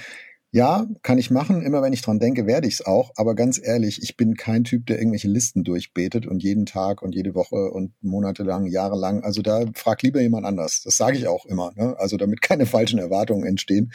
[0.51, 1.61] ja, kann ich machen.
[1.61, 3.11] Immer wenn ich dran denke, werde ich es auch.
[3.15, 7.15] Aber ganz ehrlich, ich bin kein Typ, der irgendwelche Listen durchbetet und jeden Tag und
[7.15, 9.23] jede Woche und monatelang, jahrelang.
[9.23, 10.81] Also da frag lieber jemand anders.
[10.83, 11.73] Das sage ich auch immer.
[11.75, 11.95] Ne?
[11.99, 13.91] Also damit keine falschen Erwartungen entstehen.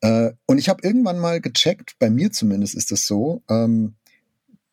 [0.00, 3.96] Äh, und ich habe irgendwann mal gecheckt, bei mir zumindest ist es so, ähm,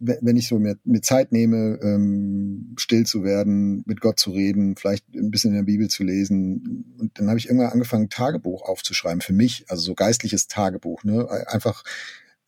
[0.02, 4.76] wenn ich so mir, mir Zeit nehme, ähm, still zu werden, mit Gott zu reden,
[4.76, 6.96] vielleicht ein bisschen in der Bibel zu lesen.
[6.98, 11.30] Und dann habe ich irgendwann angefangen, Tagebuch aufzuschreiben für mich, also so geistliches Tagebuch, ne?
[11.48, 11.84] Einfach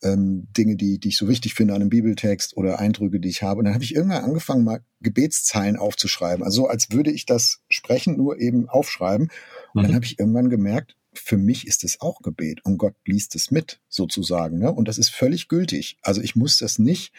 [0.02, 3.42] ähm, Dinge, die, die ich so wichtig finde an einem Bibeltext oder Eindrücke, die ich
[3.42, 3.60] habe.
[3.60, 6.44] Und dann habe ich irgendwann angefangen, mal Gebetszeilen aufzuschreiben.
[6.44, 9.30] Also so, als würde ich das sprechen, nur eben aufschreiben.
[9.72, 9.86] Und mhm.
[9.86, 13.50] dann habe ich irgendwann gemerkt, für mich ist es auch Gebet und Gott liest es
[13.50, 14.58] mit, sozusagen.
[14.58, 14.72] Ne?
[14.72, 15.98] Und das ist völlig gültig.
[16.02, 17.12] Also ich muss das nicht,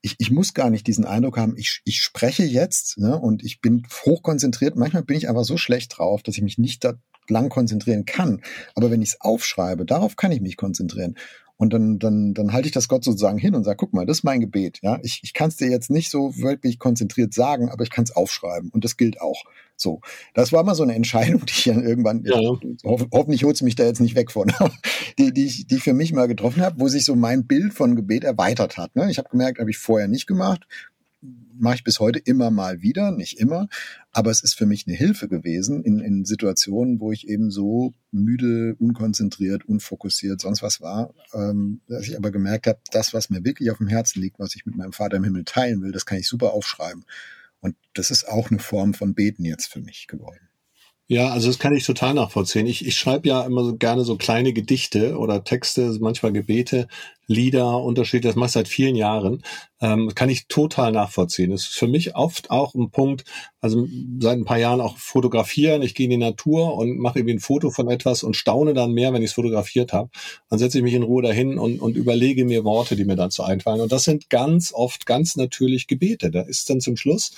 [0.00, 3.18] ich, ich muss gar nicht diesen Eindruck haben, ich, ich spreche jetzt ne?
[3.18, 4.76] und ich bin hochkonzentriert.
[4.76, 6.94] Manchmal bin ich einfach so schlecht drauf, dass ich mich nicht da
[7.28, 8.42] lang konzentrieren kann.
[8.74, 11.16] Aber wenn ich es aufschreibe, darauf kann ich mich konzentrieren.
[11.62, 14.18] Und dann, dann, dann halte ich das Gott sozusagen hin und sage, guck mal, das
[14.18, 14.80] ist mein Gebet.
[14.82, 18.02] Ja, ich, ich kann es dir jetzt nicht so wirklich konzentriert sagen, aber ich kann
[18.02, 19.44] es aufschreiben und das gilt auch.
[19.76, 20.00] So,
[20.34, 22.36] das war mal so eine Entscheidung, die ich dann irgendwann, ja.
[22.82, 24.50] hoff, hoffentlich holt mich da jetzt nicht weg von,
[25.20, 27.72] die, die, ich, die ich für mich mal getroffen habe, wo sich so mein Bild
[27.72, 28.96] von Gebet erweitert hat.
[28.96, 29.08] Ne?
[29.08, 30.66] Ich habe gemerkt, habe ich vorher nicht gemacht,
[31.58, 33.68] mache ich bis heute immer mal wieder, nicht immer,
[34.10, 37.92] aber es ist für mich eine Hilfe gewesen in, in Situationen, wo ich eben so
[38.10, 43.44] müde, unkonzentriert, unfokussiert, sonst was war, ähm, dass ich aber gemerkt habe, das, was mir
[43.44, 46.06] wirklich auf dem Herzen liegt, was ich mit meinem Vater im Himmel teilen will, das
[46.06, 47.04] kann ich super aufschreiben.
[47.60, 50.48] Und das ist auch eine Form von Beten jetzt für mich geworden.
[51.06, 52.66] Ja, also das kann ich total nachvollziehen.
[52.66, 56.88] Ich, ich schreibe ja immer so gerne so kleine Gedichte oder Texte, manchmal Gebete,
[57.32, 59.42] Lieder, Unterschiede, das mache ich seit vielen Jahren.
[59.80, 61.50] Ähm, kann ich total nachvollziehen.
[61.50, 63.24] Das ist für mich oft auch ein Punkt,
[63.60, 63.88] also
[64.20, 65.82] seit ein paar Jahren auch fotografieren.
[65.82, 68.92] Ich gehe in die Natur und mache irgendwie ein Foto von etwas und staune dann
[68.92, 70.10] mehr, wenn ich es fotografiert habe.
[70.50, 73.42] Dann setze ich mich in Ruhe dahin und, und überlege mir Worte, die mir dazu
[73.42, 73.80] einfallen.
[73.80, 76.30] Und das sind ganz oft ganz natürlich Gebete.
[76.30, 77.32] Da ist dann zum Schluss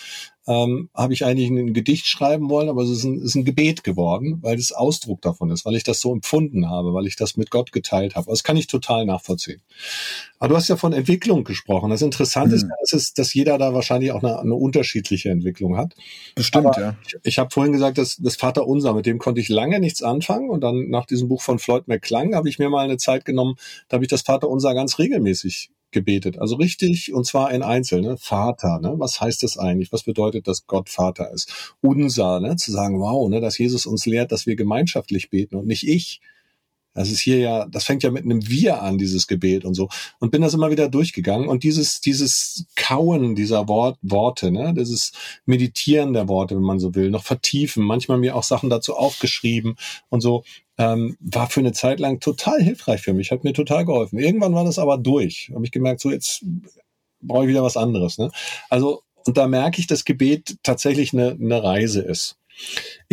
[0.47, 3.83] ähm, habe ich eigentlich ein Gedicht schreiben wollen, aber es ist ein, ist ein Gebet
[3.83, 7.37] geworden, weil es Ausdruck davon ist, weil ich das so empfunden habe, weil ich das
[7.37, 8.31] mit Gott geteilt habe.
[8.31, 9.63] Das kann ich total nachvollziehen.
[10.39, 11.91] Aber du hast ja von Entwicklung gesprochen.
[11.91, 12.71] Das Interessante mhm.
[12.83, 15.95] ist, ist, dass jeder da wahrscheinlich auch eine, eine unterschiedliche Entwicklung hat.
[16.35, 16.97] Bestimmt, Aber ja.
[17.07, 20.03] Ich, ich habe vorhin gesagt, dass das Vater Unser, mit dem konnte ich lange nichts
[20.03, 20.51] anfangen.
[20.51, 23.55] Und dann nach diesem Buch von Floyd McClung habe ich mir mal eine Zeit genommen,
[23.89, 26.39] da habe ich das Vater Unser ganz regelmäßig gebetet.
[26.39, 28.19] Also richtig, und zwar in Einzel, ne?
[28.19, 28.95] Vater, ne?
[28.99, 29.93] Was heißt das eigentlich?
[29.93, 31.77] Was bedeutet, dass Gott Vater ist?
[31.81, 32.57] Unser, ne?
[32.57, 33.41] Zu sagen, wow, ne?
[33.41, 36.21] Dass Jesus uns lehrt, dass wir gemeinschaftlich beten und nicht ich.
[36.95, 39.89] Das ist hier ja, das fängt ja mit einem Wir an, dieses Gebet und so.
[40.21, 41.49] Und bin das immer wieder durchgegangen.
[41.49, 45.13] Und dieses, dieses Kauen dieser Wort, Worte, ne, dieses
[45.45, 49.77] Meditieren der Worte, wenn man so will, noch vertiefen, manchmal mir auch Sachen dazu aufgeschrieben
[50.09, 50.45] und so,
[50.79, 54.19] ähm, war für eine Zeit lang total hilfreich für mich, hat mir total geholfen.
[54.19, 55.51] Irgendwann war das aber durch.
[55.55, 56.45] Habe ich gemerkt, so jetzt
[57.21, 58.19] brauche ich wieder was anderes.
[58.19, 58.31] Ne?
[58.71, 62.37] Also, und da merke ich, dass Gebet tatsächlich eine, eine Reise ist.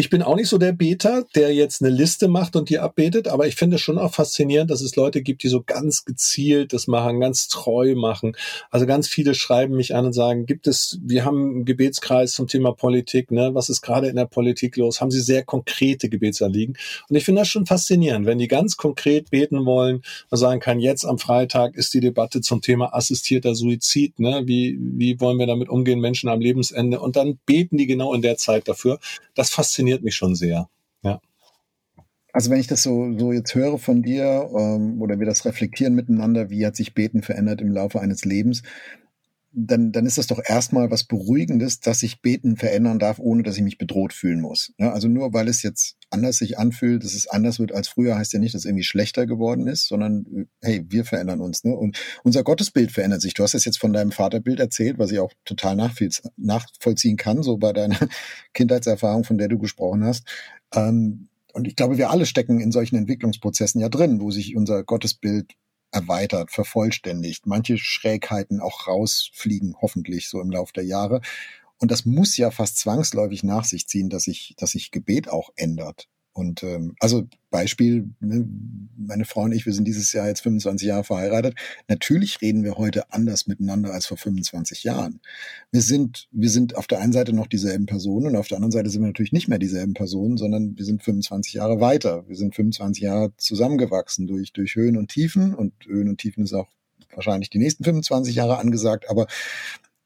[0.02, 3.28] Ich bin auch nicht so der Beter, der jetzt eine Liste macht und die abbetet,
[3.28, 6.74] aber ich finde es schon auch faszinierend, dass es Leute gibt, die so ganz gezielt
[6.74, 8.36] das machen, ganz treu machen.
[8.72, 12.48] Also ganz viele schreiben mich an und sagen, gibt es, wir haben einen Gebetskreis zum
[12.48, 13.52] Thema Politik, ne?
[13.54, 15.02] Was ist gerade in der Politik los?
[15.02, 16.80] Haben sie sehr konkrete Gebetsanliegen?
[17.08, 20.80] Und ich finde das schon faszinierend, wenn die ganz konkret beten wollen und sagen kann,
[20.80, 24.42] jetzt am Freitag ist die Debatte zum Thema assistierter Suizid, ne?
[24.48, 27.00] Wie, wie wollen wir damit umgehen, Menschen am Lebensende?
[27.00, 28.98] Und dann beten die genau in der Zeit dafür.
[29.36, 30.70] Das fasziniert fasziniert mich schon sehr.
[31.04, 31.20] Ja.
[32.34, 35.96] Also wenn ich das so, so jetzt höre von dir ähm, oder wir das reflektieren
[35.96, 38.64] miteinander, wie hat sich Beten verändert im Laufe eines Lebens,
[39.54, 43.58] dann, dann ist das doch erstmal was Beruhigendes, dass ich Beten verändern darf, ohne dass
[43.58, 44.74] ich mich bedroht fühlen muss.
[44.78, 48.16] Ja, also nur weil es jetzt anders sich anfühlt, dass es anders wird als früher,
[48.16, 51.64] heißt ja nicht, dass es irgendwie schlechter geworden ist, sondern hey, wir verändern uns.
[51.64, 51.76] Ne?
[51.76, 53.34] Und unser Gottesbild verändert sich.
[53.34, 57.58] Du hast es jetzt von deinem Vaterbild erzählt, was ich auch total nachvollziehen kann, so
[57.58, 57.98] bei deiner
[58.54, 60.26] Kindheitserfahrung, von der du gesprochen hast.
[60.74, 64.84] Ähm, und ich glaube, wir alle stecken in solchen Entwicklungsprozessen ja drin, wo sich unser
[64.86, 65.52] Gottesbild
[65.92, 71.22] erweitert, vervollständigt, manche Schrägheiten auch rausfliegen, hoffentlich so im Lauf der Jahre.
[71.80, 75.50] Und das muss ja fast zwangsläufig nach sich ziehen, dass sich, dass sich Gebet auch
[75.56, 76.08] ändert.
[76.34, 78.48] Und ähm, also Beispiel, ne,
[78.98, 81.56] meine Frau und ich, wir sind dieses Jahr jetzt 25 Jahre verheiratet.
[81.90, 85.20] Natürlich reden wir heute anders miteinander als vor 25 Jahren.
[85.72, 88.72] Wir sind, wir sind auf der einen Seite noch dieselben Personen und auf der anderen
[88.72, 92.24] Seite sind wir natürlich nicht mehr dieselben Personen, sondern wir sind 25 Jahre weiter.
[92.28, 96.54] Wir sind 25 Jahre zusammengewachsen durch, durch Höhen und Tiefen und Höhen und Tiefen ist
[96.54, 96.70] auch
[97.14, 99.28] wahrscheinlich die nächsten 25 Jahre angesagt, aber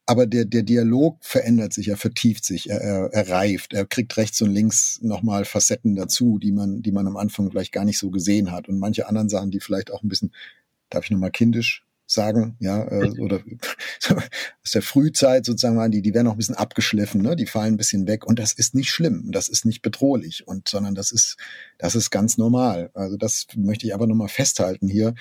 [0.06, 4.15] aber der, der Dialog verändert sich, er vertieft sich, er, er, er reift, er kriegt
[4.18, 7.98] rechts und links nochmal Facetten dazu, die man, die man am Anfang vielleicht gar nicht
[7.98, 8.70] so gesehen hat.
[8.70, 10.32] Und manche anderen Sachen, die vielleicht auch ein bisschen,
[10.89, 13.41] darf ich nochmal kindisch sagen, ja, äh, oder
[14.63, 17.36] aus der Frühzeit sozusagen, die, die werden auch ein bisschen abgeschliffen, ne?
[17.36, 20.68] die fallen ein bisschen weg und das ist nicht schlimm, das ist nicht bedrohlich und
[20.68, 21.38] sondern das ist,
[21.78, 22.91] das ist ganz normal.
[22.94, 25.15] Also das möchte ich aber nochmal festhalten hier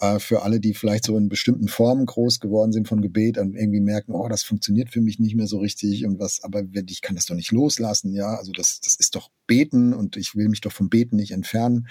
[0.00, 3.54] äh, für alle, die vielleicht so in bestimmten Formen groß geworden sind von Gebet und
[3.54, 7.02] irgendwie merken, oh, das funktioniert für mich nicht mehr so richtig und was, aber ich
[7.02, 10.48] kann das doch nicht loslassen, ja, also das, das ist doch Beten und ich will
[10.48, 11.86] mich doch vom Beten nicht entfernen.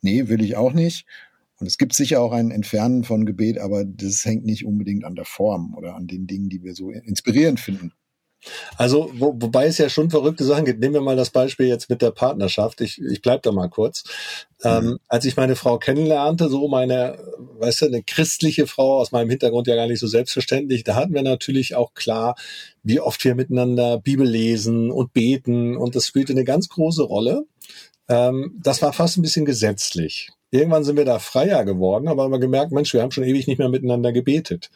[0.00, 1.06] Nee, will ich auch nicht.
[1.60, 5.14] Und es gibt sicher auch ein Entfernen von Gebet, aber das hängt nicht unbedingt an
[5.14, 7.92] der Form oder an den Dingen, die wir so inspirierend finden.
[8.76, 10.78] Also, wo, wobei es ja schon verrückte Sachen gibt.
[10.80, 12.80] Nehmen wir mal das Beispiel jetzt mit der Partnerschaft.
[12.80, 14.04] Ich, ich bleib da mal kurz.
[14.62, 14.90] Ähm, mhm.
[14.90, 17.18] Ähm, als ich meine Frau kennenlernte, so meine,
[17.58, 21.14] weißt du, eine christliche Frau aus meinem Hintergrund ja gar nicht so selbstverständlich, da hatten
[21.14, 22.36] wir natürlich auch klar,
[22.84, 27.44] wie oft wir miteinander Bibel lesen und beten und das spielte eine ganz große Rolle.
[28.08, 30.30] Ähm, das war fast ein bisschen gesetzlich.
[30.50, 33.46] Irgendwann sind wir da freier geworden, aber haben wir gemerkt, Mensch, wir haben schon ewig
[33.46, 34.70] nicht mehr miteinander gebetet.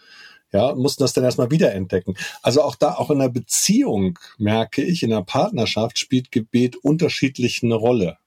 [0.53, 2.15] Ja, mussten das dann erstmal wieder entdecken.
[2.43, 7.63] Also auch da, auch in der Beziehung merke ich, in der Partnerschaft spielt Gebet unterschiedlich
[7.63, 8.19] eine Rolle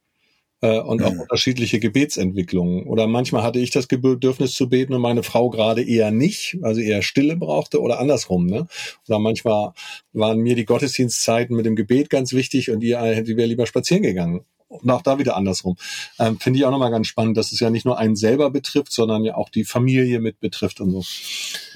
[0.61, 1.19] äh, und auch mhm.
[1.21, 2.87] unterschiedliche Gebetsentwicklungen.
[2.87, 6.81] Oder manchmal hatte ich das Bedürfnis zu beten und meine Frau gerade eher nicht, also
[6.81, 8.47] eher Stille brauchte oder andersrum.
[8.47, 8.65] Ne?
[9.07, 9.73] Oder manchmal
[10.11, 14.01] waren mir die Gottesdienstzeiten mit dem Gebet ganz wichtig und ihr hätte wäre lieber spazieren
[14.01, 14.45] gegangen
[14.81, 15.77] und auch da wieder andersrum.
[16.19, 18.91] Ähm, Finde ich auch nochmal ganz spannend, dass es ja nicht nur einen selber betrifft,
[18.91, 21.03] sondern ja auch die Familie mit betrifft und so.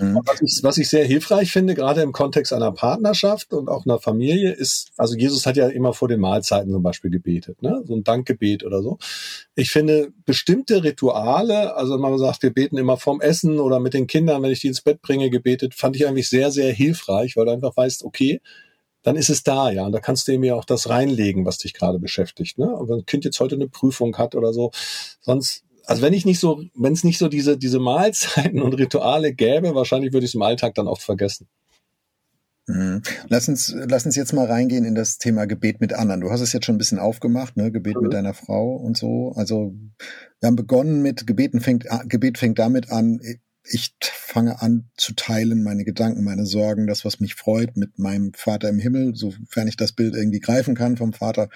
[0.03, 0.21] Mhm.
[0.25, 3.99] Was, ich, was ich sehr hilfreich finde, gerade im Kontext einer Partnerschaft und auch einer
[3.99, 7.83] Familie, ist, also Jesus hat ja immer vor den Mahlzeiten zum Beispiel gebetet, ne?
[7.85, 8.97] so ein Dankgebet oder so.
[9.55, 14.07] Ich finde bestimmte Rituale, also man sagt, wir beten immer vorm Essen oder mit den
[14.07, 17.45] Kindern, wenn ich die ins Bett bringe, gebetet, fand ich eigentlich sehr, sehr hilfreich, weil
[17.45, 18.41] du einfach weißt, okay,
[19.03, 19.85] dann ist es da, ja.
[19.85, 22.57] Und da kannst du ihm ja auch das reinlegen, was dich gerade beschäftigt.
[22.57, 22.67] Ne?
[22.67, 24.71] Und wenn ein Kind jetzt heute eine Prüfung hat oder so,
[25.21, 29.33] sonst, also wenn ich nicht so, wenn es nicht so diese, diese Mahlzeiten und Rituale
[29.33, 31.47] gäbe, wahrscheinlich würde ich es im Alltag dann oft vergessen.
[32.67, 33.01] Mhm.
[33.29, 36.21] Lass uns, lass uns jetzt mal reingehen in das Thema Gebet mit anderen.
[36.21, 37.71] Du hast es jetzt schon ein bisschen aufgemacht, ne?
[37.71, 38.03] Gebet mhm.
[38.03, 39.33] mit deiner Frau und so.
[39.35, 39.73] Also
[40.39, 43.19] wir haben begonnen mit Gebeten fängt, Gebet fängt damit an,
[43.63, 48.33] ich fange an zu teilen, meine Gedanken, meine Sorgen, das, was mich freut, mit meinem
[48.33, 51.49] Vater im Himmel, sofern ich das Bild irgendwie greifen kann vom Vater.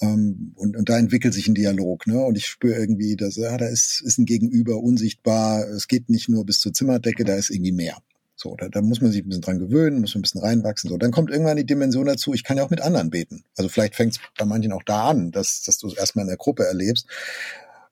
[0.00, 2.20] Ähm, und, und da entwickelt sich ein Dialog, ne?
[2.22, 5.66] Und ich spüre irgendwie, dass ja, da ist, ist ein Gegenüber unsichtbar.
[5.68, 7.98] Es geht nicht nur bis zur Zimmerdecke, da ist irgendwie mehr.
[8.36, 10.88] So, da, da muss man sich ein bisschen dran gewöhnen, muss man ein bisschen reinwachsen.
[10.88, 13.44] So, dann kommt irgendwann die Dimension dazu, ich kann ja auch mit anderen beten.
[13.56, 16.28] Also vielleicht fängt es bei manchen auch da an, dass, dass du es erstmal in
[16.28, 17.06] der Gruppe erlebst.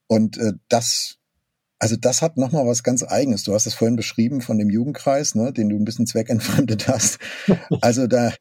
[0.07, 1.16] Und äh, das,
[1.79, 3.43] also das hat nochmal was ganz Eigenes.
[3.43, 7.19] Du hast es vorhin beschrieben von dem Jugendkreis, ne, den du ein bisschen zweckentfremdet hast.
[7.81, 8.33] Also da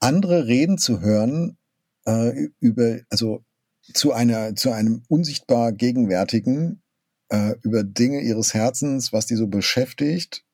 [0.00, 1.56] andere reden zu hören
[2.04, 3.44] äh, über, also
[3.92, 6.82] zu einer, zu einem unsichtbar Gegenwärtigen,
[7.28, 10.44] äh, über Dinge ihres Herzens, was die so beschäftigt,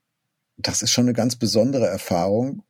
[0.58, 2.62] das ist schon eine ganz besondere Erfahrung.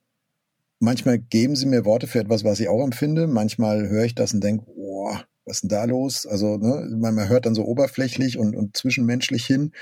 [0.79, 3.27] Manchmal geben sie mir Worte für etwas, was ich auch empfinde.
[3.27, 6.26] Manchmal höre ich das und denke, boah, was ist denn da los?
[6.26, 9.72] Also, ne, man hört dann so oberflächlich und, und zwischenmenschlich hin.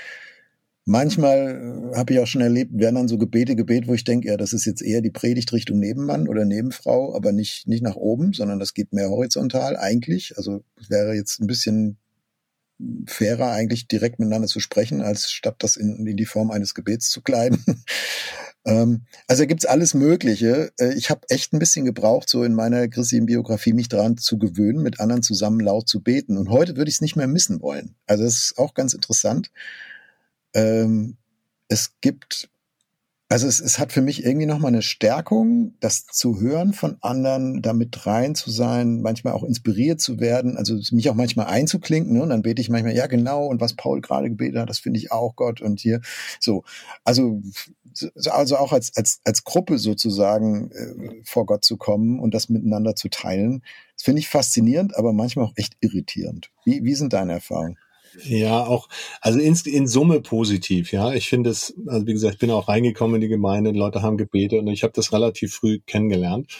[0.85, 4.29] Manchmal äh, habe ich auch schon erlebt, werden dann so Gebete gebet, wo ich denke,
[4.29, 7.95] ja, das ist jetzt eher die Predigt Richtung Nebenmann oder Nebenfrau, aber nicht, nicht nach
[7.95, 10.37] oben, sondern das geht mehr horizontal eigentlich.
[10.37, 11.97] Also wäre jetzt ein bisschen
[13.07, 17.09] fairer, eigentlich direkt miteinander zu sprechen, als statt das in, in die Form eines Gebets
[17.09, 17.63] zu kleiden.
[18.65, 20.71] Ähm, also gibt's alles Mögliche.
[20.79, 24.37] Äh, ich habe echt ein bisschen gebraucht, so in meiner christlichen Biografie, mich daran zu
[24.37, 26.37] gewöhnen, mit anderen zusammen laut zu beten.
[26.37, 27.95] Und heute würde ich es nicht mehr missen wollen.
[28.07, 29.51] Also das ist auch ganz interessant
[30.53, 31.17] ähm,
[31.67, 32.49] es gibt,
[33.31, 37.61] also es, es hat für mich irgendwie nochmal eine Stärkung, das zu hören von anderen,
[37.61, 42.23] damit rein zu sein, manchmal auch inspiriert zu werden, also mich auch manchmal einzuklinken, ne?
[42.23, 44.99] und dann bete ich manchmal, ja genau, und was Paul gerade gebetet hat, das finde
[44.99, 46.01] ich auch Gott und hier,
[46.41, 46.63] so.
[47.05, 47.41] Also,
[48.29, 52.95] also auch als, als, als Gruppe sozusagen äh, vor Gott zu kommen und das miteinander
[52.97, 53.63] zu teilen,
[53.95, 56.51] das finde ich faszinierend, aber manchmal auch echt irritierend.
[56.65, 57.77] Wie, wie sind deine Erfahrungen?
[58.23, 58.89] Ja, auch,
[59.21, 61.13] also in, in Summe positiv, ja.
[61.13, 64.17] Ich finde es, also wie gesagt, ich bin auch reingekommen in die Gemeinde, Leute haben
[64.17, 66.51] gebetet und ich habe das relativ früh kennengelernt.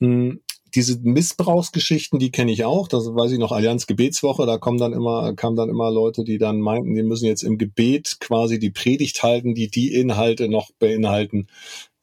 [0.00, 0.40] Hm,
[0.74, 2.86] diese Missbrauchsgeschichten, die kenne ich auch.
[2.86, 6.38] Das weiß ich noch, Allianz Gebetswoche, da kommen dann immer, kamen dann immer Leute, die
[6.38, 10.70] dann meinten, die müssen jetzt im Gebet quasi die Predigt halten, die die Inhalte noch
[10.78, 11.48] beinhalten,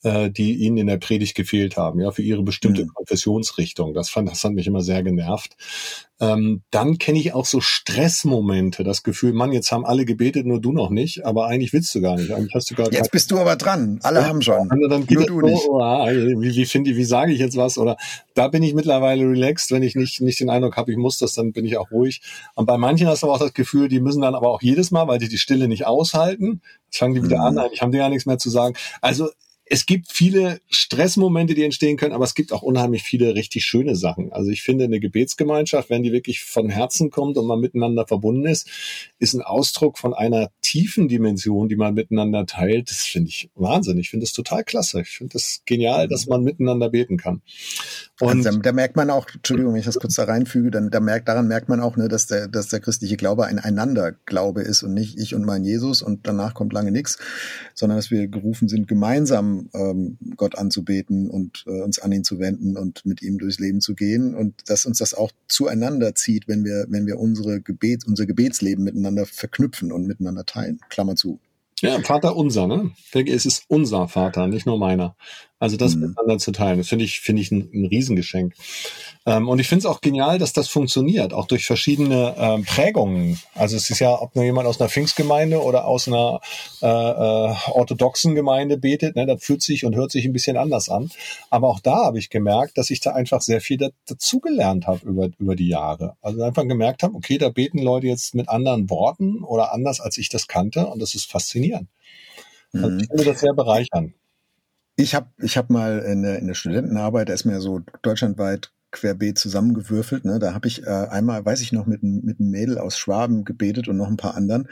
[0.04, 2.94] äh, die ihnen in der Predigt gefehlt haben, ja, für ihre bestimmte mhm.
[2.94, 3.94] Konfessionsrichtung.
[3.94, 5.56] Das fand, das hat mich immer sehr genervt.
[6.20, 10.62] Ähm, dann kenne ich auch so Stressmomente, das Gefühl, Mann, jetzt haben alle gebetet, nur
[10.62, 12.32] du noch nicht, aber eigentlich willst du gar nicht.
[12.32, 14.00] Eigentlich hast du gar jetzt bist du aber dran.
[14.04, 14.70] Alle ja, haben schon.
[14.70, 15.68] Dann nur du so, nicht.
[15.68, 17.78] Oh, ah, wie, wie finde ich, wie sage ich jetzt was?
[17.78, 17.98] Oder
[18.36, 21.34] da bin ich mittlerweile relaxed, wenn ich nicht, nicht den Eindruck habe, ich muss das,
[21.34, 22.22] dann bin ich auch ruhig.
[22.56, 24.92] Und bei manchen hast du aber auch das Gefühl, die müssen dann aber auch jedes
[24.92, 26.62] Mal, weil die die Stille nicht aushalten,
[26.92, 27.44] fangen die wieder mhm.
[27.44, 28.76] an, eigentlich haben die gar nichts mehr zu sagen.
[29.02, 29.30] Also
[29.66, 33.96] es gibt viele Stressmomente, die entstehen können, aber es gibt auch unheimlich viele richtig schöne
[33.96, 34.32] Sachen.
[34.34, 38.46] Also ich finde, eine Gebetsgemeinschaft, wenn die wirklich von Herzen kommt und man miteinander verbunden
[38.46, 38.68] ist,
[39.20, 42.90] ist ein Ausdruck von einer tiefen Dimension, die man miteinander teilt.
[42.90, 43.98] Das finde ich Wahnsinn.
[44.00, 45.02] Ich finde das total klasse.
[45.02, 47.42] Ich finde das genial, dass man miteinander beten kann.
[48.20, 51.00] Und also da, merkt man auch, Entschuldigung, wenn ich das kurz da reinfüge, dann da
[51.00, 54.84] merkt, daran merkt man auch, ne, dass der, dass der christliche Glaube ein Einander-Glaube ist
[54.84, 57.18] und nicht ich und mein Jesus und danach kommt lange nichts,
[57.74, 62.40] sondern dass wir gerufen sind, gemeinsam ähm, Gott anzubeten und äh, uns an ihn zu
[62.40, 66.48] wenden und mit ihm durchs Leben zu gehen und dass uns das auch zueinander zieht,
[66.48, 70.80] wenn wir, wenn wir unsere Gebet, unser Gebetsleben miteinander verknüpfen und miteinander teilen.
[70.90, 71.40] Klammer zu.
[71.82, 72.92] Ja, Vater unser, ne?
[73.14, 75.18] Es ist unser Vater, nicht nur meiner.
[75.64, 76.08] Also das mhm.
[76.08, 78.54] miteinander zu teilen, das finde ich, finde ich ein, ein Riesengeschenk.
[79.26, 83.40] Ähm, und ich finde es auch genial, dass das funktioniert, auch durch verschiedene ähm, Prägungen.
[83.56, 86.42] Also es ist ja, ob nur jemand aus einer Pfingstgemeinde oder aus einer
[86.82, 90.90] äh, äh, orthodoxen Gemeinde betet, ne, das fühlt sich und hört sich ein bisschen anders
[90.90, 91.10] an.
[91.50, 95.08] Aber auch da habe ich gemerkt, dass ich da einfach sehr viel da, dazugelernt habe
[95.08, 96.18] über, über die Jahre.
[96.22, 100.18] Also einfach gemerkt habe, okay, da beten Leute jetzt mit anderen Worten oder anders, als
[100.18, 100.88] ich das kannte.
[100.88, 101.88] Und das ist faszinierend.
[102.74, 103.08] Also ich mhm.
[103.08, 104.14] finde das sehr bereichernd.
[104.96, 108.72] Ich habe ich hab mal in der, in der Studentenarbeit, da ist mir so deutschlandweit
[108.92, 110.24] querbeet zusammengewürfelt.
[110.24, 110.40] Ne?
[110.40, 113.88] Da habe ich äh, einmal, weiß ich noch, mit, mit einem Mädel aus Schwaben gebetet
[113.88, 114.70] und noch ein paar anderen.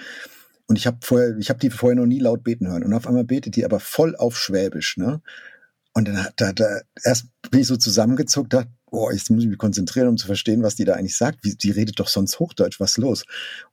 [0.68, 2.84] Und ich habe vorher, ich habe die vorher noch nie laut beten hören.
[2.84, 4.96] Und auf einmal betet die aber voll auf Schwäbisch.
[4.98, 5.22] Ne?
[5.94, 9.50] Und dann hat da, da erst bin ich so zusammengezuckt, dachte, boah, jetzt muss ich
[9.50, 11.40] mich konzentrieren, um zu verstehen, was die da eigentlich sagt.
[11.44, 13.24] Wie, die redet doch sonst Hochdeutsch, was los?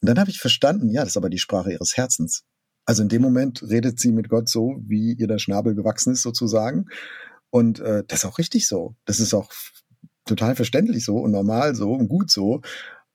[0.01, 2.45] Und dann habe ich verstanden, ja, das ist aber die Sprache ihres Herzens.
[2.89, 6.23] Also in dem Moment redet sie mit Gott so, wie ihr der Schnabel gewachsen ist,
[6.23, 6.87] sozusagen.
[7.51, 8.95] Und äh, das ist auch richtig so.
[9.05, 9.53] Das ist auch
[10.25, 12.63] total verständlich so und normal so und gut so.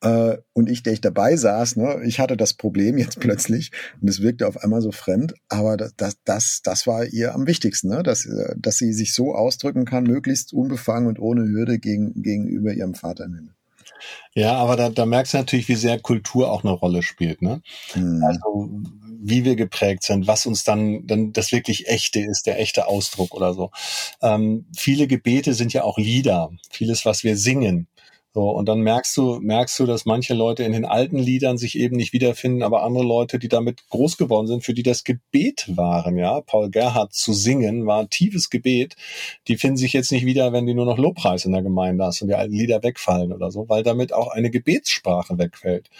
[0.01, 4.07] Äh, und ich, der ich dabei saß, ne, ich hatte das Problem jetzt plötzlich und
[4.07, 7.87] es wirkte auf einmal so fremd, aber das, das, das, das war ihr am wichtigsten,
[7.87, 12.21] ne, dass, äh, dass sie sich so ausdrücken kann, möglichst unbefangen und ohne Hürde gegen,
[12.21, 13.55] gegenüber ihrem Vater im Himmel.
[14.35, 17.41] Ja, aber da, da merkst du natürlich, wie sehr Kultur auch eine Rolle spielt.
[17.41, 17.61] Ne?
[17.93, 18.23] Hm.
[18.23, 18.69] Also
[19.23, 23.33] wie wir geprägt sind, was uns dann, dann das wirklich echte ist, der echte Ausdruck
[23.33, 23.71] oder so.
[24.21, 27.87] Ähm, viele Gebete sind ja auch Lieder, vieles, was wir singen.
[28.35, 31.77] So, und dann merkst du, merkst du, dass manche Leute in den alten Liedern sich
[31.77, 35.65] eben nicht wiederfinden, aber andere Leute, die damit groß geworden sind, für die das Gebet
[35.75, 36.41] waren, ja.
[36.41, 38.95] Paul Gerhardt zu singen war ein tiefes Gebet.
[39.47, 42.23] Die finden sich jetzt nicht wieder, wenn die nur noch Lobpreis in der Gemeinde hast
[42.23, 45.91] und die alten Lieder wegfallen oder so, weil damit auch eine Gebetssprache wegfällt.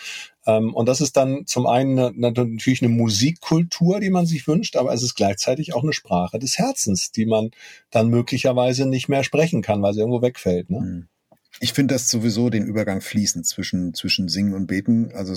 [0.48, 4.92] Ähm, und das ist dann zum einen natürlich eine Musikkultur, die man sich wünscht, aber
[4.92, 7.52] es ist gleichzeitig auch eine Sprache des Herzens, die man
[7.92, 10.72] dann möglicherweise nicht mehr sprechen kann, weil sie irgendwo wegfällt.
[10.72, 10.80] Ne?
[10.80, 11.08] Hm.
[11.60, 15.12] Ich finde das sowieso den Übergang fließend zwischen, zwischen Singen und Beten.
[15.14, 15.34] Also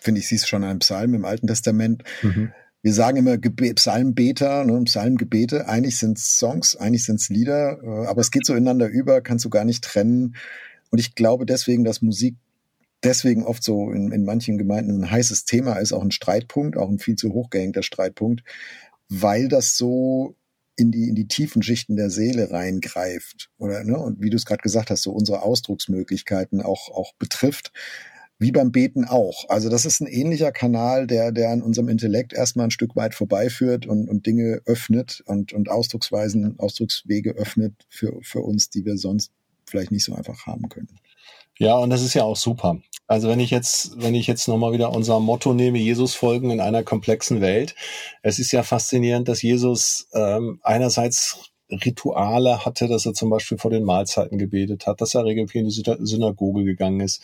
[0.00, 2.04] finde ich, siehst schon einem Psalm im Alten Testament.
[2.22, 2.52] Mhm.
[2.82, 5.68] Wir sagen immer Gebe Psalmbeter, ne, Psalmgebete.
[5.68, 9.20] Eigentlich sind es Songs, eigentlich sind es Lieder, äh, aber es geht so ineinander über,
[9.20, 10.36] kannst du gar nicht trennen.
[10.90, 12.36] Und ich glaube deswegen, dass Musik
[13.02, 16.88] deswegen oft so in, in manchen Gemeinden ein heißes Thema ist, auch ein Streitpunkt, auch
[16.88, 18.42] ein viel zu hochgehängter Streitpunkt,
[19.08, 20.36] weil das so
[20.78, 24.46] in die, in die tiefen Schichten der Seele reingreift oder, ne, und wie du es
[24.46, 27.72] gerade gesagt hast, so unsere Ausdrucksmöglichkeiten auch, auch betrifft.
[28.40, 29.48] Wie beim Beten auch.
[29.48, 33.16] Also das ist ein ähnlicher Kanal, der, der an unserem Intellekt erstmal ein Stück weit
[33.16, 38.96] vorbeiführt und, und Dinge öffnet und, und Ausdrucksweisen, Ausdruckswege öffnet für, für uns, die wir
[38.96, 39.32] sonst
[39.66, 41.00] vielleicht nicht so einfach haben können.
[41.58, 42.78] Ja, und das ist ja auch super.
[43.08, 46.60] Also wenn ich jetzt, wenn ich jetzt nochmal wieder unser Motto nehme, Jesus folgen in
[46.60, 47.74] einer komplexen Welt.
[48.22, 53.70] Es ist ja faszinierend, dass Jesus ähm, einerseits Rituale hatte, dass er zum Beispiel vor
[53.70, 57.22] den Mahlzeiten gebetet hat, dass er regelmäßig in die Synagoge gegangen ist,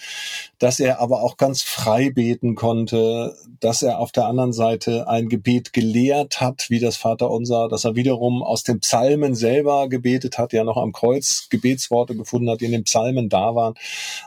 [0.58, 5.28] dass er aber auch ganz frei beten konnte, dass er auf der anderen Seite ein
[5.28, 10.52] Gebet gelehrt hat, wie das Vaterunser, dass er wiederum aus den Psalmen selber gebetet hat,
[10.52, 13.74] ja noch am Kreuz Gebetsworte gefunden hat, die in den Psalmen da waren.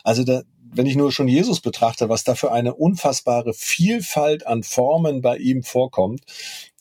[0.03, 0.41] Also da,
[0.71, 5.37] wenn ich nur schon Jesus betrachte, was da für eine unfassbare Vielfalt an Formen bei
[5.37, 6.21] ihm vorkommt,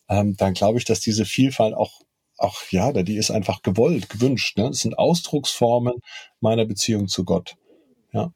[0.09, 2.01] ähm, dann glaube ich, dass diese Vielfalt auch
[2.39, 4.59] ach ja, die ist einfach gewollt, gewünscht.
[4.59, 4.69] Ne?
[4.69, 5.95] Das sind Ausdrucksformen
[6.41, 7.57] meiner Beziehung zu Gott.
[8.13, 8.33] Ja.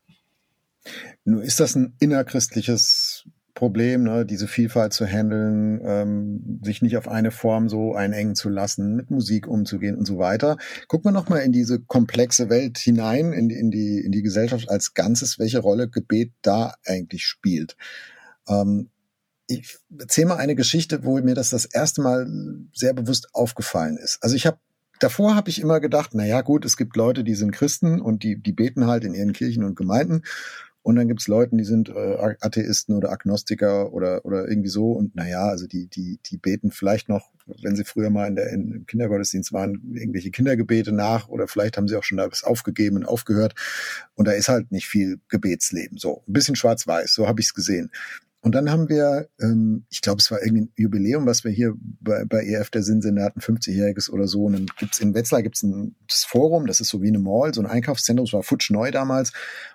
[1.25, 7.09] Nur ist das ein innerchristliches Problem, ne, diese Vielfalt zu handeln, ähm, sich nicht auf
[7.09, 10.57] eine Form so einengen zu lassen, mit Musik umzugehen und so weiter.
[10.89, 14.95] Gucken wir nochmal in diese komplexe Welt hinein, in, in, die, in die Gesellschaft als
[14.95, 17.77] Ganzes, welche Rolle Gebet da eigentlich spielt.
[18.49, 18.89] Ähm,
[19.51, 22.27] ich erzähle mal eine Geschichte, wo mir das das erste Mal
[22.73, 24.19] sehr bewusst aufgefallen ist.
[24.23, 24.59] Also ich habe
[25.01, 28.23] davor habe ich immer gedacht, na ja, gut, es gibt Leute, die sind Christen und
[28.23, 30.23] die die beten halt in ihren Kirchen und Gemeinden
[30.83, 35.13] und dann gibt's Leute, die sind äh, Atheisten oder Agnostiker oder oder irgendwie so und
[35.15, 37.33] na ja, also die die die beten vielleicht noch,
[37.63, 41.77] wenn sie früher mal in der in, im Kindergottesdienst waren, irgendwelche Kindergebete nach oder vielleicht
[41.77, 43.55] haben sie auch schon da was aufgegeben und aufgehört
[44.15, 45.99] und da ist halt nicht viel Gebetsleben.
[45.99, 47.91] So ein bisschen schwarz-weiß, so habe ich's gesehen.
[48.43, 51.75] Und dann haben wir, ähm, ich glaube, es war irgendwie ein Jubiläum, was wir hier
[52.01, 54.45] bei, bei EF der Sinnsenat, ein 50-jähriges oder so.
[54.45, 57.53] Und dann gibt's in Wetzlar gibt's ein das Forum, das ist so wie eine Mall,
[57.53, 59.33] so ein Einkaufszentrum, das war futsch neu damals.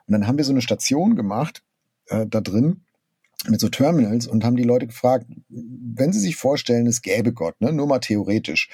[0.07, 1.63] Und dann haben wir so eine Station gemacht
[2.07, 2.84] äh, da drin
[3.47, 7.59] mit so Terminals und haben die Leute gefragt, wenn sie sich vorstellen, es gäbe Gott,
[7.59, 8.69] ne, nur mal theoretisch,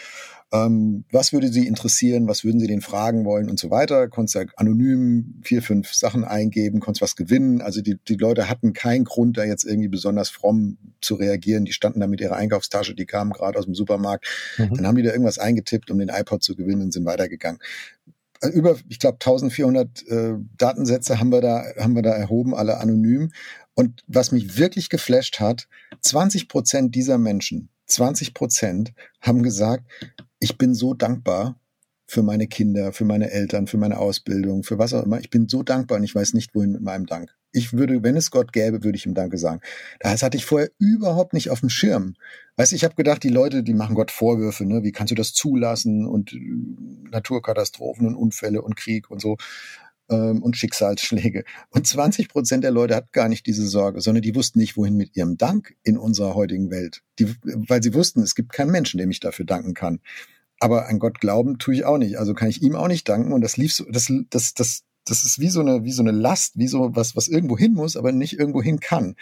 [0.54, 4.10] ähm, was würde sie interessieren, was würden sie den fragen wollen und so weiter.
[4.10, 7.62] Konntest ja anonym vier, fünf Sachen eingeben, konntest was gewinnen.
[7.62, 11.64] Also die, die Leute hatten keinen Grund, da jetzt irgendwie besonders fromm zu reagieren.
[11.64, 14.28] Die standen da mit ihrer Einkaufstasche, die kamen gerade aus dem Supermarkt.
[14.58, 14.74] Mhm.
[14.76, 17.60] Dann haben die da irgendwas eingetippt, um den iPod zu gewinnen und sind weitergegangen
[18.50, 23.32] über, ich glaube, 1400 äh, Datensätze haben wir da, haben wir da erhoben, alle anonym.
[23.76, 25.68] Und was mich wirklich geflasht hat,
[26.02, 29.86] 20 Prozent dieser Menschen, 20 Prozent haben gesagt,
[30.40, 31.60] ich bin so dankbar
[32.12, 35.20] für meine Kinder, für meine Eltern, für meine Ausbildung, für was auch immer.
[35.20, 37.34] Ich bin so dankbar und ich weiß nicht, wohin mit meinem Dank.
[37.54, 39.62] Ich würde, wenn es Gott gäbe, würde ich ihm Danke sagen.
[40.00, 42.16] Das hatte ich vorher überhaupt nicht auf dem Schirm.
[42.58, 44.84] Weißt du, ich habe gedacht, die Leute, die machen Gott Vorwürfe, ne?
[44.84, 46.40] Wie kannst du das zulassen und äh,
[47.12, 49.38] Naturkatastrophen und Unfälle und Krieg und so
[50.12, 51.44] ähm, und Schicksalsschläge.
[51.70, 54.96] Und 20 Prozent der Leute hatten gar nicht diese Sorge, sondern die wussten nicht, wohin
[54.96, 57.02] mit ihrem Dank in unserer heutigen Welt.
[57.18, 60.02] Die, weil sie wussten, es gibt keinen Menschen, dem ich dafür danken kann.
[60.60, 62.20] Aber an Gott glauben tue ich auch nicht.
[62.20, 63.32] Also kann ich ihm auch nicht danken.
[63.32, 66.12] Und das lief so, das, das, das, das ist wie so eine, wie so eine
[66.12, 69.16] Last, wie so was, was irgendwo hin muss, aber nicht irgendwo hin kann.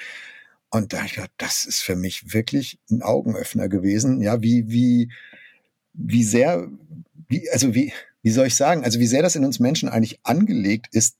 [0.72, 4.22] Und da ich gedacht, das ist für mich wirklich ein Augenöffner gewesen.
[4.22, 5.12] Ja, wie, wie,
[5.94, 6.68] wie sehr,
[7.28, 10.20] wie, also wie, wie soll ich sagen, also wie sehr das in uns Menschen eigentlich
[10.24, 11.16] angelegt ist,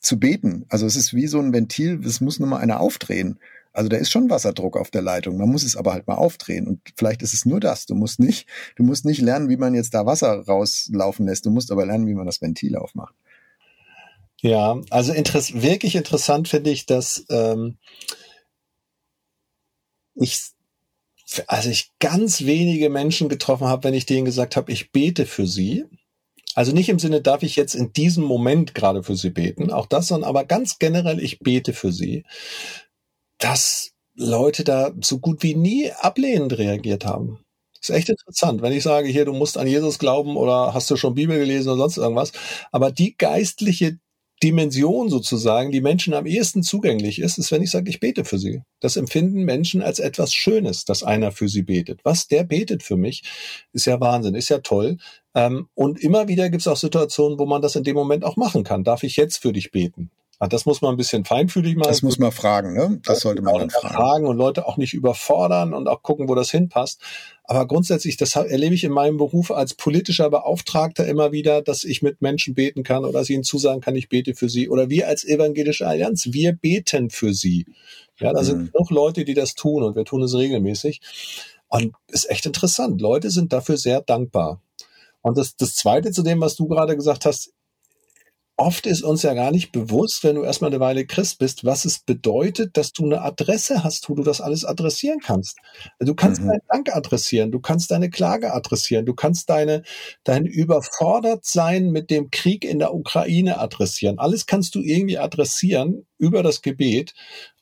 [0.00, 0.64] zu beten.
[0.68, 3.38] Also es ist wie so ein Ventil, es muss nur mal einer aufdrehen.
[3.72, 5.36] Also da ist schon Wasserdruck auf der Leitung.
[5.36, 6.66] Man muss es aber halt mal aufdrehen.
[6.66, 7.86] Und vielleicht ist es nur das.
[7.86, 11.46] Du musst nicht, du musst nicht lernen, wie man jetzt da Wasser rauslaufen lässt.
[11.46, 13.14] Du musst aber lernen, wie man das Ventil aufmacht.
[14.40, 17.76] Ja, also interess wirklich interessant finde ich, dass ähm,
[20.14, 20.38] ich
[21.46, 25.46] also ich ganz wenige Menschen getroffen habe, wenn ich denen gesagt habe, ich bete für
[25.46, 25.84] sie
[26.58, 29.86] Also nicht im Sinne, darf ich jetzt in diesem Moment gerade für sie beten, auch
[29.86, 32.24] das, sondern aber ganz generell, ich bete für sie,
[33.38, 37.38] dass Leute da so gut wie nie ablehnend reagiert haben.
[37.80, 40.96] Ist echt interessant, wenn ich sage, hier, du musst an Jesus glauben oder hast du
[40.96, 42.32] schon Bibel gelesen oder sonst irgendwas.
[42.72, 44.00] Aber die geistliche
[44.42, 48.38] Dimension sozusagen, die Menschen am ehesten zugänglich ist, ist, wenn ich sage, ich bete für
[48.38, 48.62] sie.
[48.80, 52.00] Das empfinden Menschen als etwas Schönes, dass einer für sie betet.
[52.04, 53.24] Was der betet für mich,
[53.72, 54.98] ist ja Wahnsinn, ist ja toll.
[55.34, 58.36] Ähm, und immer wieder gibt es auch Situationen, wo man das in dem Moment auch
[58.36, 58.84] machen kann.
[58.84, 60.10] Darf ich jetzt für dich beten?
[60.40, 61.88] Ah, das muss man ein bisschen feinfühlig machen.
[61.88, 63.00] Das muss man fragen, ne?
[63.04, 63.94] Das sollte man dann fragen.
[63.94, 64.26] fragen.
[64.26, 67.00] und Leute auch nicht überfordern und auch gucken, wo das hinpasst.
[67.42, 72.02] Aber grundsätzlich, das erlebe ich in meinem Beruf als politischer Beauftragter immer wieder, dass ich
[72.02, 74.68] mit Menschen beten kann oder sie ihnen zusagen kann, ich bete für sie.
[74.68, 77.66] Oder wir als Evangelische Allianz, wir beten für sie.
[78.20, 78.44] Ja, da mhm.
[78.44, 81.00] sind noch Leute, die das tun und wir tun es regelmäßig.
[81.66, 83.00] Und ist echt interessant.
[83.00, 84.62] Leute sind dafür sehr dankbar.
[85.20, 87.52] Und das, das Zweite zu dem, was du gerade gesagt hast,
[88.58, 91.84] oft ist uns ja gar nicht bewusst, wenn du erstmal eine Weile Christ bist, was
[91.84, 95.58] es bedeutet, dass du eine Adresse hast, wo du das alles adressieren kannst.
[96.00, 96.48] Du kannst mhm.
[96.48, 99.82] deinen Dank adressieren, du kannst deine Klage adressieren, du kannst deine,
[100.24, 104.18] dein überfordert sein mit dem Krieg in der Ukraine adressieren.
[104.18, 107.14] Alles kannst du irgendwie adressieren über das Gebet.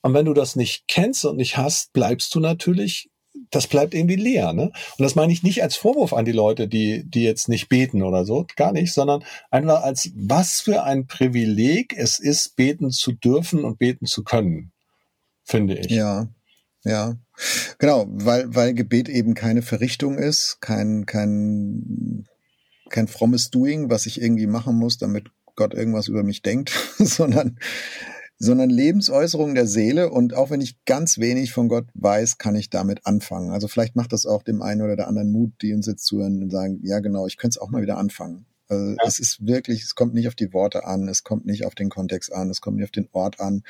[0.03, 3.11] Und wenn du das nicht kennst und nicht hast, bleibst du natürlich
[3.51, 4.53] das bleibt irgendwie leer.
[4.53, 4.65] Ne?
[4.65, 8.03] Und das meine ich nicht als Vorwurf an die Leute, die, die jetzt nicht beten
[8.03, 13.13] oder so, gar nicht, sondern einfach als was für ein Privileg es ist, beten zu
[13.13, 14.73] dürfen und beten zu können,
[15.45, 15.91] finde ich.
[15.91, 16.29] Ja,
[16.85, 17.17] ja.
[17.79, 22.27] Genau, weil, weil Gebet eben keine Verrichtung ist, kein, kein,
[22.89, 27.59] kein frommes Doing, was ich irgendwie machen muss, damit Gott irgendwas über mich denkt, sondern
[28.39, 30.11] sondern Lebensäußerung der Seele.
[30.11, 33.51] Und auch wenn ich ganz wenig von Gott weiß, kann ich damit anfangen.
[33.51, 36.43] Also vielleicht macht das auch dem einen oder der anderen Mut, die uns jetzt zuhören
[36.43, 38.47] und sagen, ja genau, ich könnte es auch mal wieder anfangen.
[38.69, 38.97] Also ja.
[39.05, 41.89] Es ist wirklich, es kommt nicht auf die Worte an, es kommt nicht auf den
[41.89, 43.63] Kontext an, es kommt nicht auf den Ort an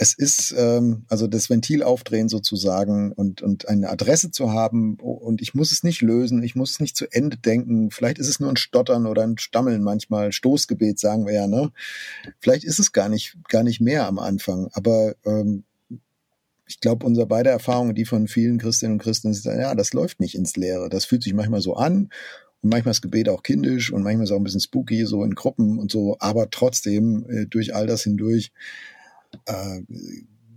[0.00, 5.42] es ist ähm, also das Ventil aufdrehen sozusagen und, und eine Adresse zu haben und
[5.42, 7.90] ich muss es nicht lösen, ich muss es nicht zu Ende denken.
[7.90, 11.72] Vielleicht ist es nur ein Stottern oder ein Stammeln manchmal, Stoßgebet sagen wir ja, ne?
[12.38, 15.64] Vielleicht ist es gar nicht, gar nicht mehr am Anfang, aber ähm,
[16.68, 20.20] ich glaube, unsere beide Erfahrungen, die von vielen Christinnen und Christen, ist, ja, das läuft
[20.20, 20.88] nicht ins Leere.
[20.88, 22.10] Das fühlt sich manchmal so an
[22.62, 25.24] und manchmal ist Gebet auch kindisch und manchmal ist es auch ein bisschen spooky, so
[25.24, 28.52] in Gruppen und so, aber trotzdem äh, durch all das hindurch
[29.46, 29.80] äh,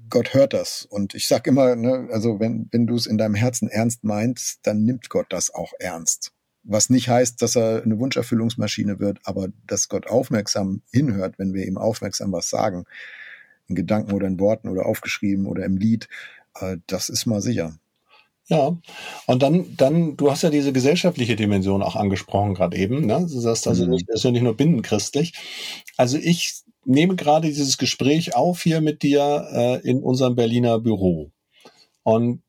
[0.09, 0.85] Gott hört das.
[0.89, 4.59] Und ich sag immer, ne, also wenn, wenn du es in deinem Herzen ernst meinst,
[4.63, 6.33] dann nimmt Gott das auch ernst.
[6.63, 11.65] Was nicht heißt, dass er eine Wunscherfüllungsmaschine wird, aber dass Gott aufmerksam hinhört, wenn wir
[11.65, 12.85] ihm aufmerksam was sagen,
[13.67, 16.07] in Gedanken oder in Worten oder aufgeschrieben oder im Lied,
[16.59, 17.79] äh, das ist mal sicher.
[18.47, 18.77] Ja,
[19.27, 23.05] und dann, dann, du hast ja diese gesellschaftliche Dimension auch angesprochen gerade eben.
[23.05, 23.21] Ne?
[23.21, 23.91] Du sagst also, mhm.
[23.91, 25.33] nicht, das ist ja nicht nur binnenchristlich.
[25.95, 31.31] Also ich nehme gerade dieses Gespräch auf hier mit dir äh, in unserem Berliner Büro.
[32.03, 32.41] Und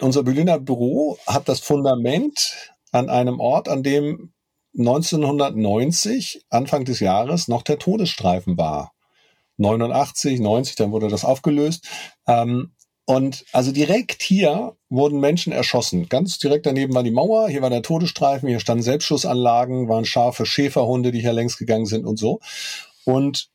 [0.00, 4.32] unser Berliner Büro hat das Fundament an einem Ort, an dem
[4.76, 8.92] 1990, Anfang des Jahres, noch der Todesstreifen war.
[9.56, 11.88] 89, 90, dann wurde das aufgelöst.
[12.26, 12.72] Ähm,
[13.06, 16.08] und also direkt hier wurden Menschen erschossen.
[16.08, 20.44] Ganz direkt daneben war die Mauer, hier war der Todesstreifen, hier standen Selbstschussanlagen, waren scharfe
[20.46, 22.40] Schäferhunde, die hier längs gegangen sind und so.
[23.04, 23.48] Und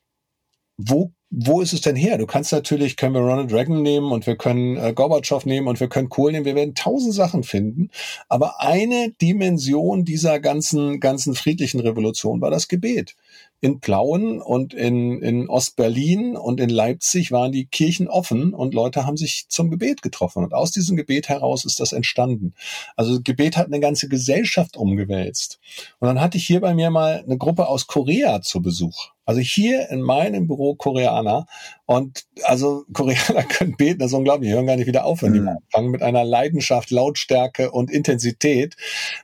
[0.76, 2.18] wo, wo ist es denn her?
[2.18, 5.80] Du kannst natürlich, können wir Ronald Reagan nehmen und wir können äh, Gorbatschow nehmen und
[5.80, 6.44] wir können Kohl nehmen.
[6.44, 7.90] Wir werden tausend Sachen finden.
[8.28, 13.16] Aber eine Dimension dieser ganzen, ganzen friedlichen Revolution war das Gebet
[13.60, 19.06] in Plauen und in, in Ostberlin und in Leipzig waren die Kirchen offen und Leute
[19.06, 20.44] haben sich zum Gebet getroffen.
[20.44, 22.54] Und aus diesem Gebet heraus ist das entstanden.
[22.94, 25.60] Also Gebet hat eine ganze Gesellschaft umgewälzt.
[25.98, 29.13] Und dann hatte ich hier bei mir mal eine Gruppe aus Korea zu Besuch.
[29.24, 31.46] Also hier in meinem Büro Koreaner.
[31.86, 34.50] Und also Koreaner können beten, das ist unglaublich.
[34.50, 35.44] Die hören gar nicht wieder auf, wenn mhm.
[35.44, 38.76] die anfangen mit einer Leidenschaft, Lautstärke und Intensität.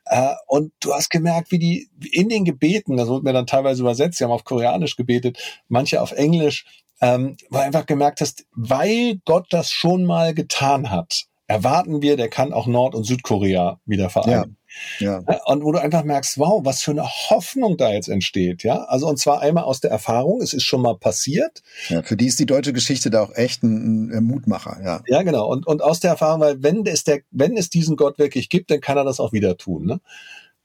[0.07, 3.82] Äh, und du hast gemerkt, wie die in den Gebeten, das wurde mir dann teilweise
[3.82, 5.38] übersetzt, sie haben auf Koreanisch gebetet,
[5.68, 6.64] manche auf Englisch,
[7.01, 12.28] ähm, weil einfach gemerkt hast, weil Gott das schon mal getan hat, erwarten wir, der
[12.28, 14.32] kann auch Nord- und Südkorea wieder vereinen.
[14.32, 14.59] Ja.
[14.98, 15.22] Ja.
[15.46, 18.84] Und wo du einfach merkst, wow, was für eine Hoffnung da jetzt entsteht, ja.
[18.84, 21.62] Also und zwar einmal aus der Erfahrung, es ist schon mal passiert.
[21.88, 25.02] Ja, für die ist die deutsche Geschichte da auch echt ein, ein Mutmacher, ja.
[25.06, 25.50] Ja, genau.
[25.50, 28.70] Und, und aus der Erfahrung, weil wenn es der, wenn es diesen Gott wirklich gibt,
[28.70, 30.00] dann kann er das auch wieder tun, ne?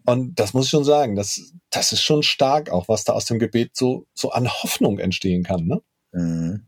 [0.07, 3.25] Und das muss ich schon sagen, das, das ist schon stark auch, was da aus
[3.25, 5.81] dem Gebet so, so an Hoffnung entstehen kann, ne?
[6.11, 6.67] Mhm.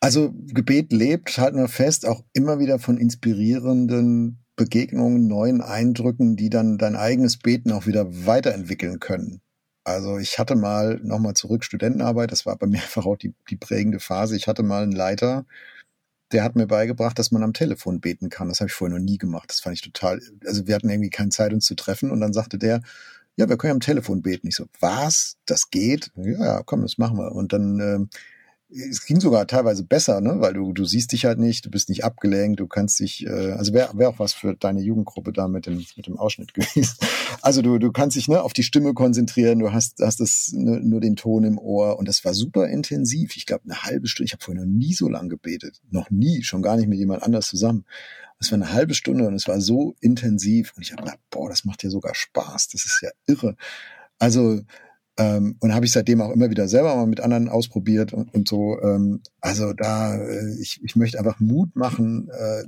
[0.00, 6.48] Also Gebet lebt, halten wir fest, auch immer wieder von inspirierenden Begegnungen, neuen Eindrücken, die
[6.48, 9.40] dann dein eigenes Beten auch wieder weiterentwickeln können.
[9.82, 13.56] Also ich hatte mal nochmal zurück Studentenarbeit, das war bei mir einfach auch die, die
[13.56, 14.36] prägende Phase.
[14.36, 15.46] Ich hatte mal einen Leiter,
[16.30, 18.48] der hat mir beigebracht, dass man am Telefon beten kann.
[18.48, 19.50] Das habe ich vorher noch nie gemacht.
[19.50, 22.12] Das fand ich total, also wir hatten irgendwie keine Zeit, uns zu treffen.
[22.12, 22.82] Und dann sagte der,
[23.36, 24.46] ja, wir können am Telefon beten.
[24.46, 25.38] Ich so, was?
[25.44, 26.12] Das geht?
[26.14, 27.32] Ja, ja, komm, das machen wir.
[27.32, 28.16] Und dann äh,
[28.74, 30.40] es ging sogar teilweise besser, ne?
[30.40, 33.52] weil du, du siehst dich halt nicht, du bist nicht abgelenkt, du kannst dich, äh,
[33.52, 36.96] also wäre wär auch was für deine Jugendgruppe da mit dem, mit dem Ausschnitt gewesen.
[37.42, 40.80] Also du, du kannst dich ne, auf die Stimme konzentrieren, du hast, hast das, ne,
[40.80, 43.36] nur den Ton im Ohr und das war super intensiv.
[43.36, 45.80] Ich glaube, eine halbe Stunde, ich habe vorher noch nie so lang gebetet.
[45.90, 47.84] Noch nie, schon gar nicht mit jemand anders zusammen.
[48.38, 51.48] Es war eine halbe Stunde und es war so intensiv und ich habe gedacht, boah,
[51.48, 53.56] das macht ja sogar Spaß, das ist ja irre.
[54.18, 54.62] Also
[55.18, 58.48] ähm, und habe ich seitdem auch immer wieder selber mal mit anderen ausprobiert und, und
[58.48, 58.80] so.
[58.80, 62.64] Ähm, also da, äh, ich, ich möchte einfach Mut machen, äh,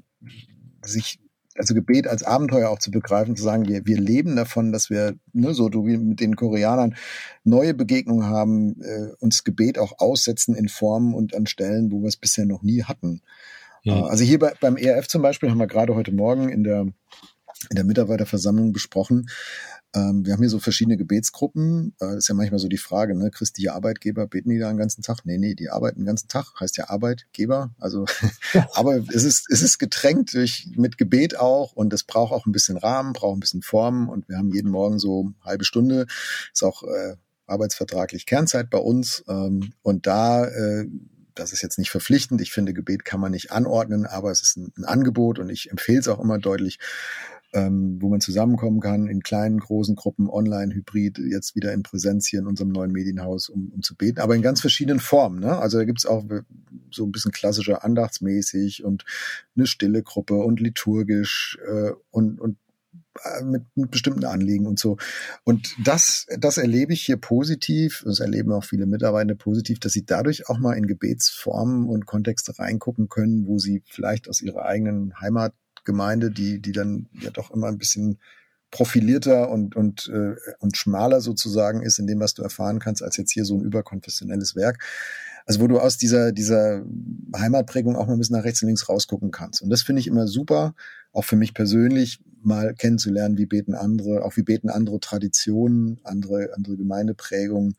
[0.86, 1.20] sich
[1.56, 5.14] also Gebet als Abenteuer auch zu begreifen, zu sagen, wir, wir leben davon, dass wir,
[5.32, 6.96] ne, so du wie mit den Koreanern,
[7.44, 12.08] neue Begegnungen haben, äh, uns Gebet auch aussetzen in Formen und an Stellen, wo wir
[12.08, 13.22] es bisher noch nie hatten.
[13.82, 14.00] Ja.
[14.00, 16.80] Äh, also hier bei, beim ERF zum Beispiel haben wir gerade heute Morgen in der,
[16.80, 19.28] in der Mitarbeiterversammlung besprochen,
[19.98, 21.94] wir haben hier so verschiedene Gebetsgruppen.
[22.00, 25.02] Äh, ist ja manchmal so die Frage, ne, christliche Arbeitgeber, beten die da den ganzen
[25.02, 25.24] Tag?
[25.24, 27.74] Nee, nee, die arbeiten den ganzen Tag, heißt ja Arbeitgeber.
[27.78, 28.04] Also,
[28.52, 28.66] ja.
[28.74, 32.52] aber es ist, es ist getränkt durch, mit Gebet auch und es braucht auch ein
[32.52, 36.06] bisschen Rahmen, braucht ein bisschen Form und wir haben jeden Morgen so halbe Stunde.
[36.52, 37.16] Ist auch äh,
[37.46, 39.24] arbeitsvertraglich Kernzeit bei uns.
[39.28, 40.86] Ähm, und da äh,
[41.34, 42.40] das ist jetzt nicht verpflichtend.
[42.40, 45.70] Ich finde, Gebet kann man nicht anordnen, aber es ist ein, ein Angebot und ich
[45.70, 46.78] empfehle es auch immer deutlich
[47.54, 52.26] ähm, wo man zusammenkommen kann in kleinen, großen Gruppen, online, hybrid, jetzt wieder in Präsenz
[52.26, 55.40] hier in unserem neuen Medienhaus, um, um zu beten, aber in ganz verschiedenen Formen.
[55.40, 55.56] Ne?
[55.56, 56.24] Also da gibt's auch
[56.90, 59.04] so ein bisschen klassischer andachtsmäßig und
[59.56, 62.56] eine stille Gruppe und liturgisch äh, und, und
[63.22, 64.96] äh, mit, mit bestimmten Anliegen und so.
[65.44, 70.04] Und das, das erlebe ich hier positiv, das erleben auch viele Mitarbeiter positiv, dass sie
[70.04, 75.20] dadurch auch mal in Gebetsformen und Kontexte reingucken können, wo sie vielleicht aus ihrer eigenen
[75.20, 78.18] Heimat Gemeinde, die, die dann ja doch immer ein bisschen
[78.70, 83.16] profilierter und, und, äh, und schmaler sozusagen ist in dem, was du erfahren kannst, als
[83.16, 84.82] jetzt hier so ein überkonfessionelles Werk.
[85.46, 86.82] Also wo du aus dieser, dieser
[87.36, 89.62] Heimatprägung auch mal ein bisschen nach rechts und links rausgucken kannst.
[89.62, 90.74] Und das finde ich immer super,
[91.12, 96.50] auch für mich persönlich, mal kennenzulernen, wie beten andere, auch wie beten andere Traditionen, andere,
[96.54, 97.76] andere Gemeindeprägungen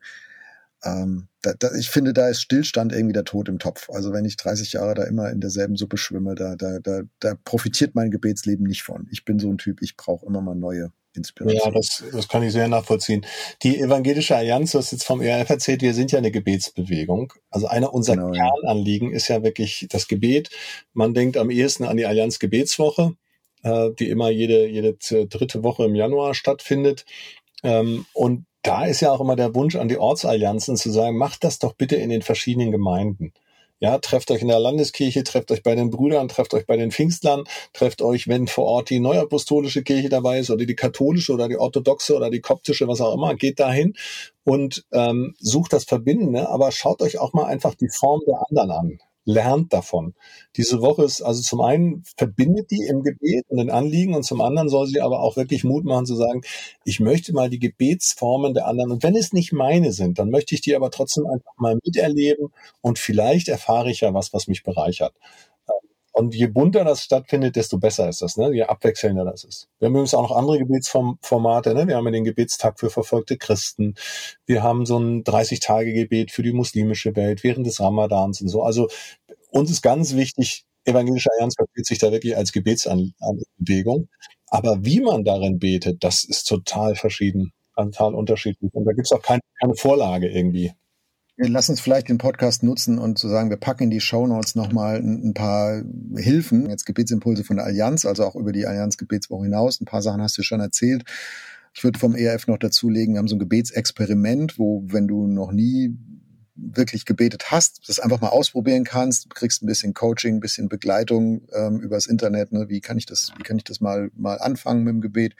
[0.86, 3.90] ähm, da, da, ich finde, da ist Stillstand irgendwie der Tod im Topf.
[3.90, 7.34] Also wenn ich 30 Jahre da immer in derselben Suppe schwimme, da, da, da, da
[7.44, 9.08] profitiert mein Gebetsleben nicht von.
[9.10, 11.60] Ich bin so ein Typ, ich brauche immer mal neue Inspiration.
[11.64, 13.24] Ja, das, das kann ich sehr nachvollziehen.
[13.62, 17.32] Die Evangelische Allianz, du hast jetzt vom ERF erzählt, wir sind ja eine Gebetsbewegung.
[17.50, 19.16] Also einer unserer genau, Kernanliegen ja.
[19.16, 20.50] ist ja wirklich das Gebet.
[20.92, 23.16] Man denkt am ehesten an die Allianz Gebetswoche,
[23.62, 27.04] äh, die immer jede, jede dritte Woche im Januar stattfindet.
[27.62, 31.44] Ähm, und da ist ja auch immer der Wunsch an die Ortsallianzen zu sagen, macht
[31.44, 33.32] das doch bitte in den verschiedenen Gemeinden.
[33.78, 36.90] Ja, trefft euch in der Landeskirche, trefft euch bei den Brüdern, trefft euch bei den
[36.90, 37.44] Pfingstlern,
[37.74, 41.58] trefft euch, wenn vor Ort die neuapostolische Kirche dabei ist oder die katholische oder die
[41.58, 43.94] orthodoxe oder die koptische, was auch immer, geht dahin
[44.44, 48.70] und ähm, sucht das Verbindende, aber schaut euch auch mal einfach die Form der anderen
[48.70, 50.14] an lernt davon.
[50.56, 54.40] Diese Woche ist also zum einen verbindet die im Gebet und den Anliegen und zum
[54.40, 56.40] anderen soll sie aber auch wirklich Mut machen zu sagen,
[56.84, 60.54] ich möchte mal die Gebetsformen der anderen und wenn es nicht meine sind, dann möchte
[60.54, 64.62] ich die aber trotzdem einfach mal miterleben und vielleicht erfahre ich ja was, was mich
[64.62, 65.12] bereichert.
[66.18, 68.50] Und je bunter das stattfindet, desto besser ist das, ne?
[68.50, 69.68] je abwechselnder das ist.
[69.78, 71.74] Wir haben übrigens auch noch andere Gebetsformate.
[71.74, 71.86] Ne?
[71.88, 73.96] Wir haben ja den Gebetstag für verfolgte Christen.
[74.46, 78.62] Wir haben so ein 30-Tage-Gebet für die muslimische Welt während des Ramadans und so.
[78.62, 78.88] Also
[79.50, 84.08] uns ist ganz wichtig, Evangelische Allianz versteht sich da wirklich als Gebetsanbewegung.
[84.46, 88.72] Aber wie man darin betet, das ist total verschieden, total unterschiedlich.
[88.72, 90.72] Und da gibt's auch keine, keine Vorlage irgendwie.
[91.38, 94.54] Lass uns vielleicht den Podcast nutzen und zu sagen, wir packen in die Show Notes
[94.54, 95.82] nochmal ein, ein paar
[96.16, 99.78] Hilfen, jetzt Gebetsimpulse von der Allianz, also auch über die Allianz Gebetswoche hinaus.
[99.78, 101.04] Ein paar Sachen hast du schon erzählt.
[101.74, 105.52] Ich würde vom ERF noch dazulegen, wir haben so ein Gebetsexperiment, wo, wenn du noch
[105.52, 105.94] nie
[106.54, 111.42] wirklich gebetet hast, das einfach mal ausprobieren kannst, kriegst ein bisschen Coaching, ein bisschen Begleitung
[111.52, 112.70] ähm, übers Internet, ne?
[112.70, 115.36] wie kann ich das, wie kann ich das mal mal anfangen mit dem Gebet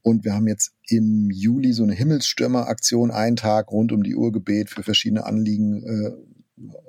[0.00, 4.32] und wir haben jetzt im Juli so eine Himmelsstürmer-Aktion, einen Tag rund um die Uhr
[4.32, 6.12] Gebet für verschiedene Anliegen äh,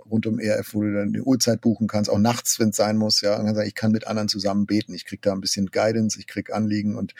[0.10, 2.98] rund um ERF, wo du dann die Uhrzeit buchen kannst, auch nachts, wenn es sein
[2.98, 5.42] muss, ja, und dann sagen, ich kann mit anderen zusammen beten, ich krieg da ein
[5.42, 7.14] bisschen Guidance, ich krieg Anliegen und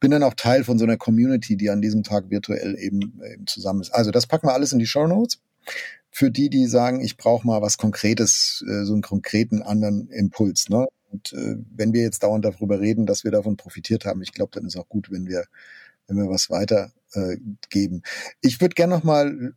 [0.00, 3.46] bin dann auch Teil von so einer Community, die an diesem Tag virtuell eben, eben
[3.46, 3.94] zusammen ist.
[3.94, 5.38] Also das packen wir alles in die Show Notes.
[6.10, 10.68] Für die, die sagen, ich brauche mal was Konkretes, äh, so einen konkreten anderen Impuls.
[10.68, 10.86] Ne?
[11.10, 14.50] Und äh, wenn wir jetzt dauernd darüber reden, dass wir davon profitiert haben, ich glaube,
[14.54, 15.44] dann ist auch gut, wenn wir,
[16.06, 18.02] wenn wir was weitergeben.
[18.04, 19.54] Äh, ich würde gerne noch mal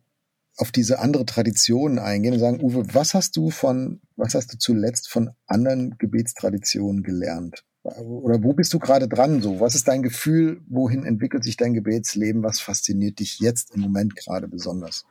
[0.56, 4.58] auf diese andere Tradition eingehen und sagen, Uwe, was hast du von, was hast du
[4.58, 7.64] zuletzt von anderen Gebetstraditionen gelernt?
[7.82, 9.40] Oder wo bist du gerade dran?
[9.40, 10.60] So, was ist dein Gefühl?
[10.68, 12.42] Wohin entwickelt sich dein Gebetsleben?
[12.42, 15.06] Was fasziniert dich jetzt im Moment gerade besonders?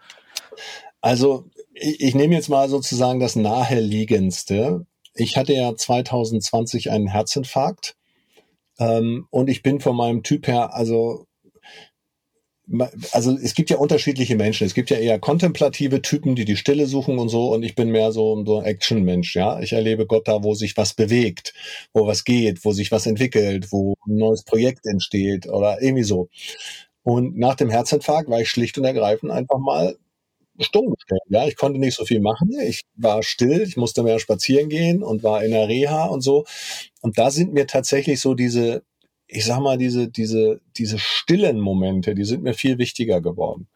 [1.02, 4.86] Also, ich, ich nehme jetzt mal sozusagen das naheliegendste.
[5.16, 7.96] Ich hatte ja 2020 einen Herzinfarkt.
[8.78, 11.26] Ähm, und ich bin von meinem Typ her, also
[13.12, 14.68] also es gibt ja unterschiedliche Menschen.
[14.68, 17.54] Es gibt ja eher kontemplative Typen, die die Stille suchen und so.
[17.54, 19.36] Und ich bin mehr so, ein Action-Mensch.
[19.36, 21.54] Ja, ich erlebe Gott da, wo sich was bewegt,
[21.94, 26.30] wo was geht, wo sich was entwickelt, wo ein neues Projekt entsteht oder irgendwie so.
[27.04, 29.96] Und nach dem Herzinfarkt war ich schlicht und ergreifend einfach mal
[30.60, 30.94] stumm.
[31.30, 32.52] Ja, ich konnte nicht so viel machen.
[32.62, 33.62] Ich war still.
[33.62, 36.46] Ich musste mehr spazieren gehen und war in der Reha und so.
[37.02, 38.84] Und da sind mir tatsächlich so diese
[39.30, 43.68] ich sag mal, diese, diese, diese stillen Momente, die sind mir viel wichtiger geworden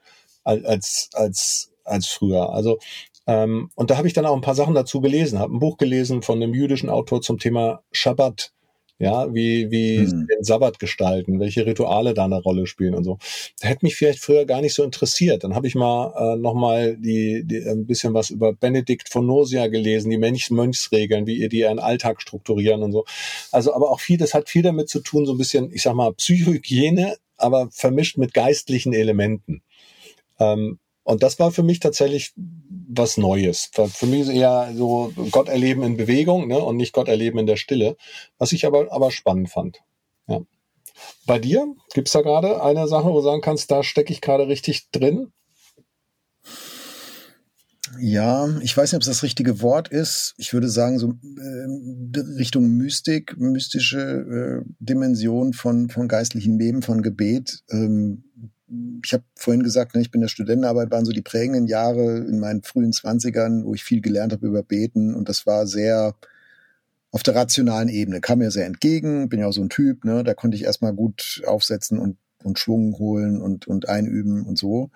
[0.43, 2.51] als, als, als früher.
[2.51, 2.79] Also,
[3.27, 5.77] ähm, und da habe ich dann auch ein paar Sachen dazu gelesen, habe ein Buch
[5.77, 8.51] gelesen von einem jüdischen Autor zum Thema Shabbat.
[8.99, 10.27] Ja, wie, wie hm.
[10.27, 13.17] den Sabbat gestalten, welche Rituale da eine Rolle spielen und so.
[13.59, 15.43] Da hätte mich vielleicht früher gar nicht so interessiert.
[15.43, 19.67] Dann habe ich mal äh, nochmal die, die, ein bisschen was über Benedikt von Nursia
[19.67, 23.03] gelesen, die Mönch Mönchsregeln, wie ihr die ihren Alltag strukturieren und so.
[23.51, 25.95] Also, aber auch viel, das hat viel damit zu tun, so ein bisschen, ich sag
[25.95, 29.63] mal, Psychohygiene, aber vermischt mit geistlichen Elementen.
[30.39, 33.69] Ähm, und das war für mich tatsächlich was Neues.
[33.73, 37.57] Für mich eher so Gott erleben in Bewegung ne, und nicht Gott erleben in der
[37.57, 37.97] Stille,
[38.37, 39.79] was ich aber, aber spannend fand.
[40.27, 40.41] Ja.
[41.25, 44.47] Bei dir gibt's da gerade eine Sache, wo du sagen kannst, da stecke ich gerade
[44.47, 45.31] richtig drin?
[47.99, 50.33] Ja, ich weiß nicht, ob es das richtige Wort ist.
[50.37, 57.01] Ich würde sagen, so äh, Richtung Mystik, mystische äh, Dimension von, von geistlichen Leben, von
[57.01, 57.63] Gebet.
[57.69, 58.23] Ähm,
[59.03, 62.39] ich habe vorhin gesagt, ne, ich bin der Studentenarbeit, waren so die prägenden Jahre in
[62.39, 66.15] meinen frühen Zwanzigern, wo ich viel gelernt habe über Beten und das war sehr
[67.11, 70.23] auf der rationalen Ebene, kam mir sehr entgegen, bin ja auch so ein Typ, ne,
[70.23, 74.89] da konnte ich erstmal gut aufsetzen und, und Schwung holen und, und einüben und so.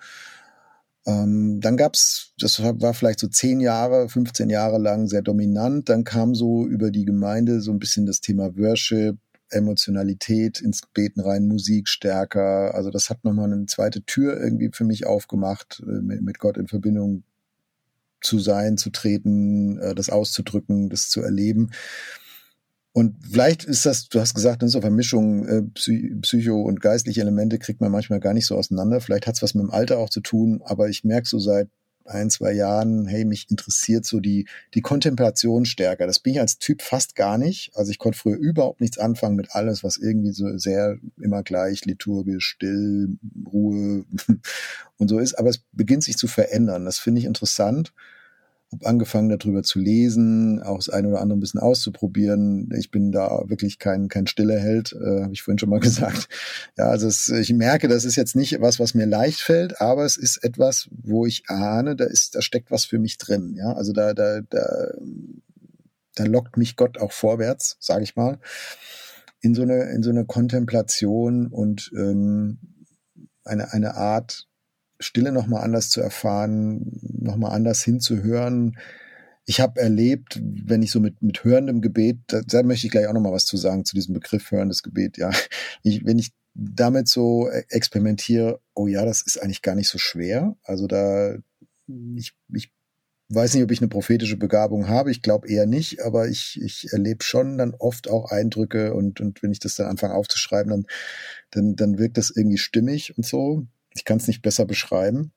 [1.06, 5.88] Ähm, dann gab's, das war vielleicht so zehn Jahre, 15 Jahre lang sehr dominant.
[5.88, 9.16] Dann kam so über die Gemeinde so ein bisschen das Thema Worship,
[9.50, 12.74] Emotionalität ins Beten rein, Musik stärker.
[12.74, 16.56] Also das hat nochmal eine zweite Tür irgendwie für mich aufgemacht, äh, mit, mit Gott
[16.56, 17.24] in Verbindung
[18.20, 21.70] zu sein, zu treten, äh, das auszudrücken, das zu erleben.
[22.92, 26.80] Und vielleicht ist das, du hast gesagt, das ist auf eine Mischung äh, Psycho- und
[26.80, 29.00] geistliche Elemente kriegt man manchmal gar nicht so auseinander.
[29.00, 31.68] Vielleicht hat es was mit dem Alter auch zu tun, aber ich merke so seit
[32.08, 36.06] ein, zwei Jahren, hey, mich interessiert so die, die Kontemplation stärker.
[36.06, 37.70] Das bin ich als Typ fast gar nicht.
[37.74, 41.84] Also ich konnte früher überhaupt nichts anfangen mit alles, was irgendwie so sehr immer gleich
[41.84, 44.04] liturgisch, still, Ruhe
[44.98, 45.38] und so ist.
[45.38, 46.84] Aber es beginnt sich zu verändern.
[46.84, 47.92] Das finde ich interessant
[48.70, 52.70] habe angefangen darüber zu lesen, auch das eine oder andere ein bisschen auszuprobieren.
[52.78, 56.28] Ich bin da wirklich kein kein stiller Held, äh, habe ich vorhin schon mal gesagt.
[56.76, 60.04] Ja, also es, ich merke, das ist jetzt nicht was, was mir leicht fällt, aber
[60.04, 63.54] es ist etwas, wo ich ahne, da ist da steckt was für mich drin.
[63.56, 64.92] Ja, also da da da
[66.14, 68.38] da lockt mich Gott auch vorwärts, sage ich mal,
[69.40, 72.58] in so eine in so eine Kontemplation und ähm,
[73.44, 74.47] eine eine Art
[75.00, 78.78] Stille nochmal anders zu erfahren, nochmal anders hinzuhören.
[79.44, 83.06] Ich habe erlebt, wenn ich so mit, mit hörendem Gebet, da, da möchte ich gleich
[83.06, 85.30] auch nochmal was zu sagen zu diesem Begriff hörendes Gebet, ja.
[85.82, 90.56] Ich, wenn ich damit so experimentiere, oh ja, das ist eigentlich gar nicht so schwer.
[90.64, 91.36] Also da,
[92.16, 92.72] ich, ich
[93.28, 95.10] weiß nicht, ob ich eine prophetische Begabung habe.
[95.10, 99.42] Ich glaube eher nicht, aber ich, ich erlebe schon dann oft auch Eindrücke und, und
[99.42, 100.86] wenn ich das dann anfange aufzuschreiben, dann,
[101.50, 103.66] dann, dann wirkt das irgendwie stimmig und so.
[103.98, 105.32] Ich kann es nicht besser beschreiben.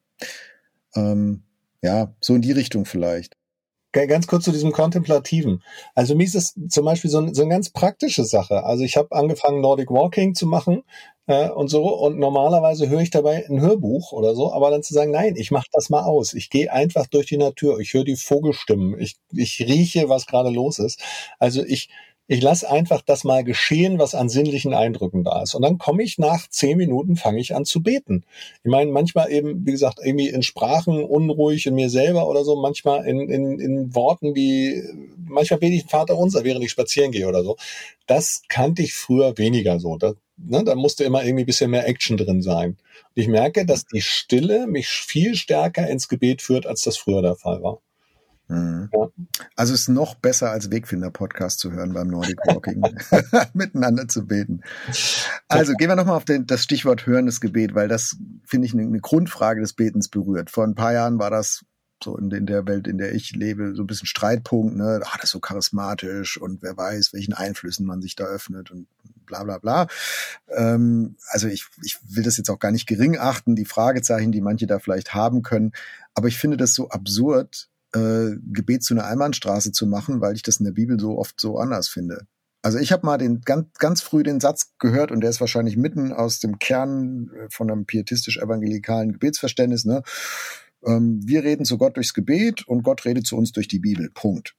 [0.96, 1.44] Ähm,
[1.82, 3.36] ja, so in die Richtung vielleicht.
[3.94, 5.64] Ganz kurz zu diesem Kontemplativen.
[5.96, 8.64] Also mir ist es zum Beispiel so, so eine ganz praktische Sache.
[8.64, 10.84] Also ich habe angefangen, Nordic Walking zu machen
[11.28, 11.84] äh, und so.
[12.00, 15.52] Und normalerweise höre ich dabei ein Hörbuch oder so, aber dann zu sagen, nein, ich
[15.52, 16.34] mache das mal aus.
[16.34, 17.80] Ich gehe einfach durch die Natur.
[17.80, 18.98] Ich höre die Vogelstimmen.
[18.98, 21.02] Ich, ich rieche, was gerade los ist.
[21.38, 21.90] Also ich
[22.32, 25.54] ich lasse einfach das mal geschehen, was an sinnlichen Eindrücken da ist.
[25.54, 28.24] Und dann komme ich nach zehn Minuten, fange ich an zu beten.
[28.64, 32.56] Ich meine, manchmal eben, wie gesagt, irgendwie in Sprachen unruhig in mir selber oder so,
[32.56, 34.82] manchmal in, in, in Worten wie,
[35.28, 37.58] manchmal bete ich Vater unser, während ich spazieren gehe oder so.
[38.08, 39.98] Das kannte ich früher weniger so.
[39.98, 42.78] Da, ne, da musste immer irgendwie bisschen mehr Action drin sein.
[43.14, 47.22] Und ich merke, dass die Stille mich viel stärker ins Gebet führt, als das früher
[47.22, 47.82] der Fall war.
[48.52, 48.90] Mhm.
[48.94, 49.10] Ja.
[49.56, 52.84] Also ist noch besser als Wegfinder-Podcast zu hören beim Nordic Walking,
[53.54, 54.62] miteinander zu beten.
[55.48, 58.84] Also gehen wir nochmal auf den, das Stichwort hörendes Gebet, weil das, finde ich, eine,
[58.84, 60.50] eine Grundfrage des Betens berührt.
[60.50, 61.66] Vor ein paar Jahren war das
[62.04, 65.16] so in, in, der Welt, in der ich lebe, so ein bisschen Streitpunkt, ne, ah,
[65.16, 68.88] das ist so charismatisch und wer weiß, welchen Einflüssen man sich da öffnet und
[69.26, 69.88] bla bla bla.
[70.50, 74.42] Ähm, also ich, ich will das jetzt auch gar nicht gering achten, die Fragezeichen, die
[74.42, 75.74] manche da vielleicht haben können,
[76.14, 80.44] aber ich finde das so absurd, äh, Gebet zu einer Einbahnstraße zu machen, weil ich
[80.44, 82.28] das in der Bibel so oft so anders finde.
[82.64, 85.78] Also ich habe mal den ganz, ganz früh den Satz gehört und der ist wahrscheinlich
[85.78, 89.86] mitten aus dem Kern äh, von einem pietistisch-evangelikalen Gebetsverständnis.
[89.86, 90.04] Ne?
[90.86, 94.12] Ähm, wir reden zu Gott durchs Gebet und Gott redet zu uns durch die Bibel.
[94.14, 94.56] Punkt.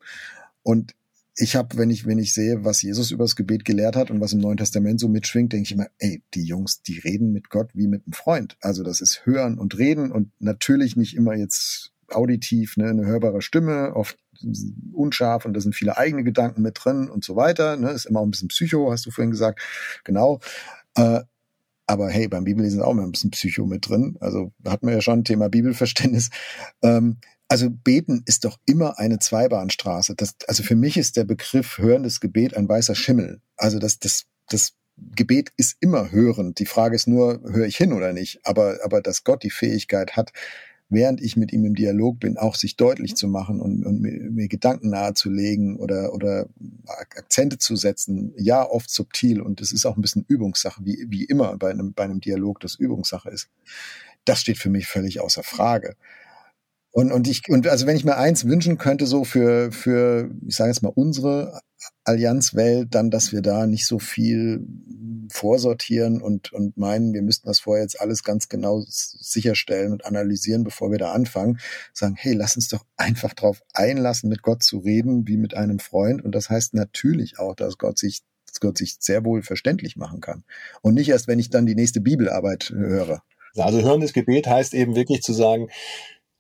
[0.63, 0.95] Und
[1.37, 4.33] ich habe, wenn ich, wenn ich sehe, was Jesus übers Gebet gelehrt hat und was
[4.33, 7.71] im Neuen Testament so mitschwingt, denke ich immer, ey, die Jungs, die reden mit Gott
[7.73, 8.57] wie mit einem Freund.
[8.61, 13.43] Also das ist Hören und Reden und natürlich nicht immer jetzt auditiv, ne, eine hörbare
[13.43, 14.19] Stimme, oft
[14.93, 17.77] unscharf und da sind viele eigene Gedanken mit drin und so weiter.
[17.77, 19.61] Ne, ist immer auch ein bisschen Psycho, hast du vorhin gesagt.
[20.05, 20.41] Genau.
[20.97, 21.21] Äh,
[21.87, 24.17] aber hey, beim Bibellesen ist auch immer ein bisschen Psycho mit drin.
[24.21, 26.31] Also hatten wir ja schon Thema Bibelverständnis.
[26.83, 30.15] Ähm, also beten ist doch immer eine Zweibahnstraße.
[30.15, 33.43] Das, also für mich ist der Begriff hörendes Gebet ein weißer Schimmel.
[33.57, 36.59] Also das, das, das Gebet ist immer hörend.
[36.59, 38.41] Die Frage ist nur, höre ich hin oder nicht?
[38.45, 40.33] Aber, aber dass Gott die Fähigkeit hat,
[40.93, 44.31] während ich mit ihm im Dialog bin, auch sich deutlich zu machen und, und mir,
[44.31, 46.47] mir Gedanken nahezulegen oder, oder
[46.87, 48.35] Akzente zu setzen.
[48.37, 51.95] Ja, oft subtil und es ist auch ein bisschen Übungssache, wie, wie immer bei einem,
[51.95, 53.49] bei einem Dialog das Übungssache ist.
[54.25, 55.97] Das steht für mich völlig außer Frage.
[56.93, 60.55] Und, und ich, und also wenn ich mir eins wünschen könnte, so für, für, ich
[60.55, 61.61] sage jetzt mal, unsere
[62.05, 64.67] Allianzwelt, dann, dass wir da nicht so viel
[65.33, 70.65] vorsortieren und, und meinen, wir müssten das vorher jetzt alles ganz genau sicherstellen und analysieren,
[70.65, 71.59] bevor wir da anfangen.
[71.95, 75.79] Sagen, hey, lass uns doch einfach drauf einlassen, mit Gott zu reden, wie mit einem
[75.79, 76.23] Freund.
[76.23, 80.21] Und das heißt natürlich auch, dass Gott sich dass Gott sich sehr wohl verständlich machen
[80.21, 80.45] kann.
[80.83, 83.23] Und nicht erst, wenn ich dann die nächste Bibelarbeit höre.
[83.57, 85.69] Also hörendes Gebet heißt eben wirklich zu sagen,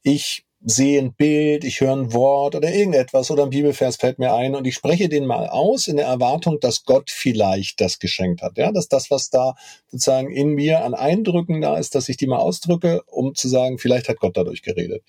[0.03, 4.32] ich sehe ein Bild, ich höre ein Wort oder irgendetwas oder ein Bibelvers fällt mir
[4.32, 8.42] ein und ich spreche den mal aus in der Erwartung, dass Gott vielleicht das geschenkt
[8.42, 8.57] hat.
[8.57, 9.55] Ja, dass das, was da
[9.88, 13.78] sozusagen in mir an Eindrücken da ist, dass ich die mal ausdrücke, um zu sagen,
[13.78, 15.03] vielleicht hat Gott dadurch geredet.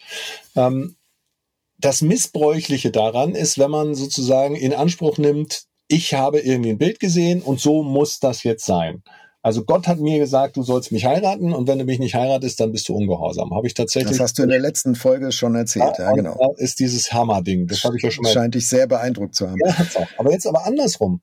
[0.55, 0.95] Ähm,
[1.77, 6.99] das Missbräuchliche daran ist, wenn man sozusagen in Anspruch nimmt, ich habe irgendwie ein Bild
[6.99, 9.03] gesehen und so muss das jetzt sein.
[9.43, 12.61] Also Gott hat mir gesagt, du sollst mich heiraten und wenn du mich nicht heiratest,
[12.61, 13.53] dann bist du ungehorsam.
[13.53, 14.13] Habe ich tatsächlich.
[14.13, 16.37] Das hast du in der letzten Folge schon erzählt, ja, ja genau.
[16.39, 17.67] Da ist dieses Hammer-Ding.
[17.67, 18.31] Das habe ich ja schon mal.
[18.31, 19.59] Scheint dich sehr beeindruckt zu haben.
[19.63, 19.75] Ja.
[20.17, 21.19] Aber jetzt aber andersrum.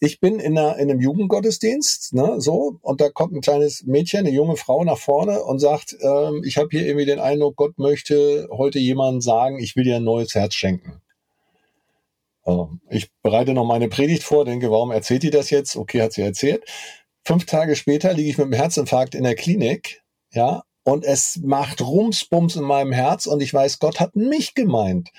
[0.00, 4.20] Ich bin in, einer, in einem Jugendgottesdienst, ne, so, und da kommt ein kleines Mädchen,
[4.20, 7.78] eine junge Frau nach vorne und sagt, ähm, ich habe hier irgendwie den Eindruck, Gott
[7.78, 11.00] möchte heute jemandem sagen, ich will dir ein neues Herz schenken.
[12.90, 15.76] Ich bereite noch meine Predigt vor, denke, warum erzählt die das jetzt?
[15.76, 16.64] Okay, hat sie erzählt.
[17.24, 20.02] Fünf Tage später liege ich mit einem Herzinfarkt in der Klinik,
[20.32, 25.10] ja, und es macht Rumsbums in meinem Herz und ich weiß, Gott hat mich gemeint.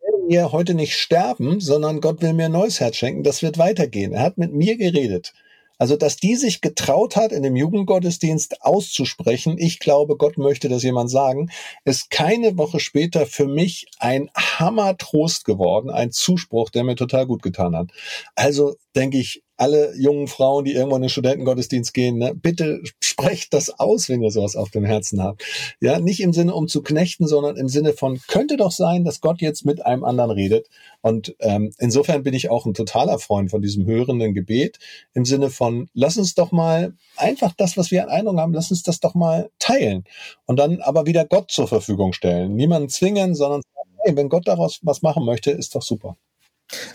[0.00, 3.24] Ich mir heute nicht sterben, sondern Gott will mir ein neues Herz schenken.
[3.24, 4.12] Das wird weitergehen.
[4.12, 5.32] Er hat mit mir geredet.
[5.78, 10.84] Also, dass die sich getraut hat, in dem Jugendgottesdienst auszusprechen, ich glaube, Gott möchte das
[10.84, 11.50] jemand sagen,
[11.84, 17.42] ist keine Woche später für mich ein Hammertrost geworden, ein Zuspruch, der mir total gut
[17.42, 17.90] getan hat.
[18.36, 23.52] Also denke ich, alle jungen Frauen, die irgendwo in den Studentengottesdienst gehen, ne, bitte sprecht
[23.54, 25.44] das aus, wenn ihr sowas auf dem Herzen habt.
[25.80, 29.20] Ja, nicht im Sinne, um zu knechten, sondern im Sinne von, könnte doch sein, dass
[29.20, 30.68] Gott jetzt mit einem anderen redet.
[31.02, 34.78] Und ähm, insofern bin ich auch ein totaler Freund von diesem hörenden Gebet,
[35.14, 38.70] im Sinne von, lass uns doch mal einfach das, was wir an Eindruck haben, lass
[38.70, 40.04] uns das doch mal teilen.
[40.46, 42.54] Und dann aber wieder Gott zur Verfügung stellen.
[42.56, 43.62] Niemanden zwingen, sondern
[44.04, 46.16] hey, wenn Gott daraus was machen möchte, ist doch super.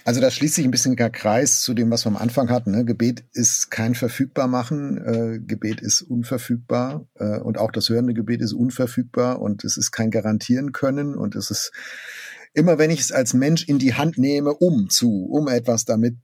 [0.04, 2.72] Also da schließt sich ein bisschen der Kreis zu dem, was wir am Anfang hatten.
[2.72, 2.86] Ne?
[2.86, 8.54] Gebet ist kein Verfügbarmachen, äh, Gebet ist unverfügbar äh, und auch das hörende Gebet ist
[8.54, 11.72] unverfügbar und es ist kein Garantieren können und es ist
[12.54, 16.18] immer, wenn ich es als Mensch in die Hand nehme, um zu, um etwas damit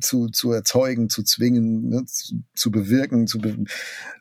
[0.00, 3.26] zu, zu erzeugen, zu zwingen, ne, zu, zu bewirken.
[3.26, 3.64] Zu be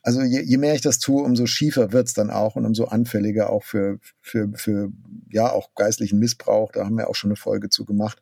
[0.04, 3.50] also je, je mehr ich das tue, umso schiefer wird's dann auch und umso anfälliger
[3.50, 4.92] auch für, für, für
[5.30, 6.72] ja auch geistlichen Missbrauch.
[6.72, 8.22] Da haben wir auch schon eine Folge zu gemacht.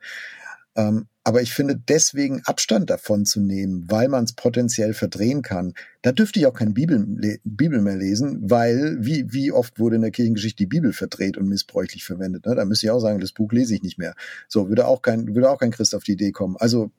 [0.76, 5.74] Ähm, aber ich finde deswegen Abstand davon zu nehmen, weil man es potenziell verdrehen kann.
[6.02, 7.06] Da dürfte ich auch keine Bibel,
[7.44, 11.48] Bibel mehr lesen, weil wie, wie oft wurde in der Kirchengeschichte die Bibel verdreht und
[11.48, 12.48] missbräuchlich verwendet.
[12.48, 12.56] Ne?
[12.56, 14.16] Da müsste ich auch sagen, das Buch lese ich nicht mehr.
[14.48, 16.58] So würde auch kein, würde auch kein Christ auf die Idee kommen.
[16.58, 16.92] Also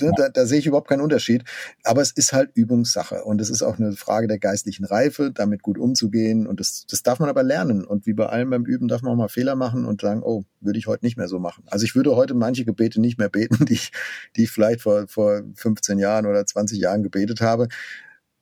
[0.00, 1.44] ne, da, da sehe ich überhaupt keinen Unterschied.
[1.84, 5.62] Aber es ist halt Übungssache und es ist auch eine Frage der geistlichen Reife, damit
[5.62, 6.46] gut umzugehen.
[6.46, 7.84] Und das, das darf man aber lernen.
[7.84, 10.44] Und wie bei allem beim Üben darf man auch mal Fehler machen und sagen, oh,
[10.60, 11.64] würde ich heute nicht mehr so machen.
[11.68, 13.92] Also ich würde heute manche Gebete nicht mehr beten, die ich,
[14.36, 17.68] die ich vielleicht vor, vor 15 Jahren oder 20 Jahren gebetet habe.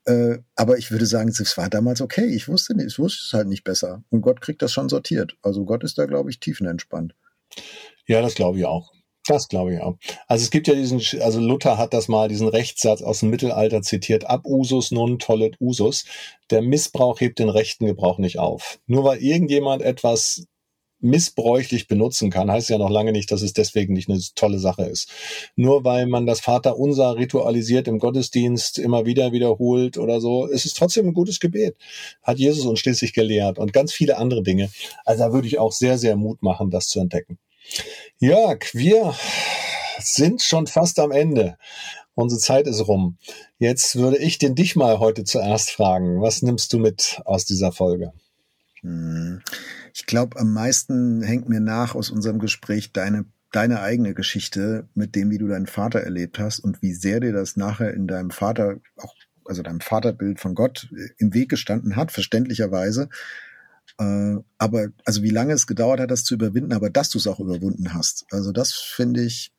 [0.08, 2.26] Äh, aber ich würde sagen, es war damals okay.
[2.26, 4.02] Ich wusste nicht, ich wusste es halt nicht besser.
[4.08, 5.36] Und Gott kriegt das schon sortiert.
[5.42, 7.14] Also Gott ist da, glaube ich, tiefenentspannt.
[8.06, 8.92] Ja, das glaube ich auch.
[9.28, 9.98] Das glaube ich auch.
[10.26, 13.82] Also es gibt ja diesen, also Luther hat das mal, diesen Rechtssatz aus dem Mittelalter
[13.82, 16.06] zitiert, ab usus non tollet usus.
[16.50, 18.78] Der Missbrauch hebt den rechten Gebrauch nicht auf.
[18.86, 20.46] Nur weil irgendjemand etwas
[21.00, 24.84] missbräuchlich benutzen kann, heißt ja noch lange nicht, dass es deswegen nicht eine tolle Sache
[24.84, 25.10] ist.
[25.56, 30.72] Nur weil man das Vaterunser ritualisiert im Gottesdienst immer wieder wiederholt oder so, ist es
[30.72, 31.76] trotzdem ein gutes Gebet.
[32.22, 34.70] Hat Jesus uns schließlich gelehrt und ganz viele andere Dinge.
[35.04, 37.38] Also da würde ich auch sehr, sehr Mut machen, das zu entdecken.
[38.18, 39.14] Jörg, wir
[40.00, 41.56] sind schon fast am Ende.
[42.14, 43.18] Unsere Zeit ist rum.
[43.58, 46.20] Jetzt würde ich den dich mal heute zuerst fragen.
[46.20, 48.12] Was nimmst du mit aus dieser Folge?
[48.80, 49.40] Hm.
[49.94, 55.14] Ich glaube, am meisten hängt mir nach aus unserem Gespräch deine deine eigene Geschichte mit
[55.14, 58.30] dem, wie du deinen Vater erlebt hast und wie sehr dir das nachher in deinem
[58.30, 59.14] Vater auch
[59.48, 63.08] also deinem Vaterbild von Gott äh, im Weg gestanden hat, verständlicherweise.
[63.98, 67.26] Äh, aber also wie lange es gedauert hat, das zu überwinden, aber dass du es
[67.26, 68.26] auch überwunden hast.
[68.30, 69.52] Also das finde ich,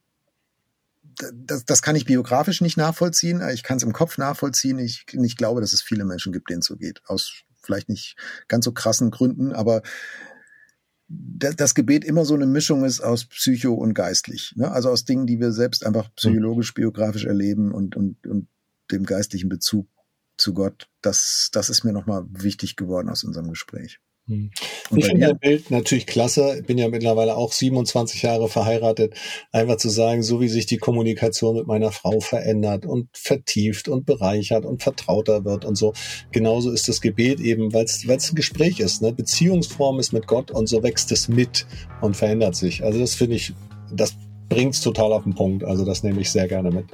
[1.34, 3.42] das, das kann ich biografisch nicht nachvollziehen.
[3.54, 4.80] Ich kann es im Kopf nachvollziehen.
[4.80, 7.02] Ich, ich glaube, dass es viele Menschen gibt, denen es so geht.
[7.06, 8.16] Aus vielleicht nicht
[8.48, 9.82] ganz so krassen Gründen, aber
[11.10, 14.54] das Gebet immer so eine Mischung ist aus Psycho und geistlich.
[14.56, 14.72] Ne?
[14.72, 18.48] Also aus Dingen, die wir selbst einfach psychologisch, biografisch erleben und, und, und
[18.92, 19.88] dem geistlichen Bezug
[20.38, 20.88] zu Gott.
[21.02, 24.00] Das, das ist mir nochmal wichtig geworden aus unserem Gespräch.
[24.30, 24.52] Hm.
[24.96, 26.58] Ich finde dein Bild natürlich klasse.
[26.60, 29.16] Ich bin ja mittlerweile auch 27 Jahre verheiratet.
[29.52, 34.06] Einfach zu sagen, so wie sich die Kommunikation mit meiner Frau verändert und vertieft und
[34.06, 35.94] bereichert und vertrauter wird und so.
[36.32, 39.02] Genauso ist das Gebet eben, weil es ein Gespräch ist.
[39.02, 39.14] Ne?
[39.14, 41.66] Beziehungsform ist mit Gott und so wächst es mit
[42.02, 42.84] und verändert sich.
[42.84, 43.54] Also das finde ich,
[43.92, 44.16] das
[44.48, 45.64] bringt es total auf den Punkt.
[45.64, 46.86] Also das nehme ich sehr gerne mit.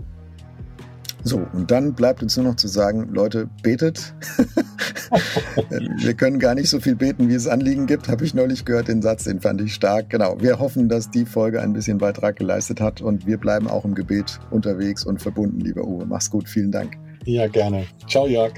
[1.28, 4.13] So, und dann bleibt uns nur noch zu sagen, Leute, betet.
[5.97, 8.89] wir können gar nicht so viel beten, wie es Anliegen gibt, habe ich neulich gehört,
[8.89, 10.11] den Satz, den fand ich stark.
[10.11, 13.86] Genau, wir hoffen, dass die Folge ein bisschen Beitrag geleistet hat und wir bleiben auch
[13.86, 16.05] im Gebet unterwegs und verbunden, lieber Uwe.
[16.05, 16.93] Mach's gut, vielen Dank.
[17.23, 17.88] Ja, gerne.
[18.07, 18.53] Ciao, Jörg.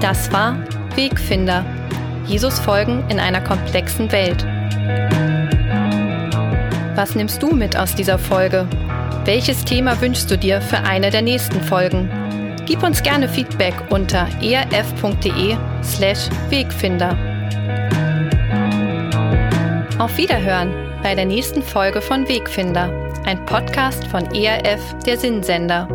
[0.00, 0.64] Das war
[0.96, 1.62] Wegfinder.
[2.24, 4.46] Jesus folgen in einer komplexen Welt.
[7.00, 8.68] Was nimmst du mit aus dieser Folge?
[9.24, 12.10] Welches Thema wünschst du dir für eine der nächsten Folgen?
[12.66, 17.16] Gib uns gerne Feedback unter erf.de/slash Wegfinder.
[19.98, 22.92] Auf Wiederhören bei der nächsten Folge von Wegfinder,
[23.24, 25.88] ein Podcast von ERF, der Sinnsender.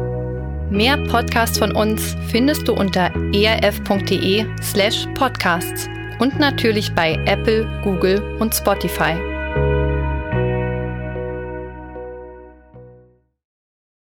[0.71, 5.87] Mehr Podcasts von uns findest du unter erf.de slash podcasts
[6.17, 9.34] und natürlich bei Apple, Google und Spotify.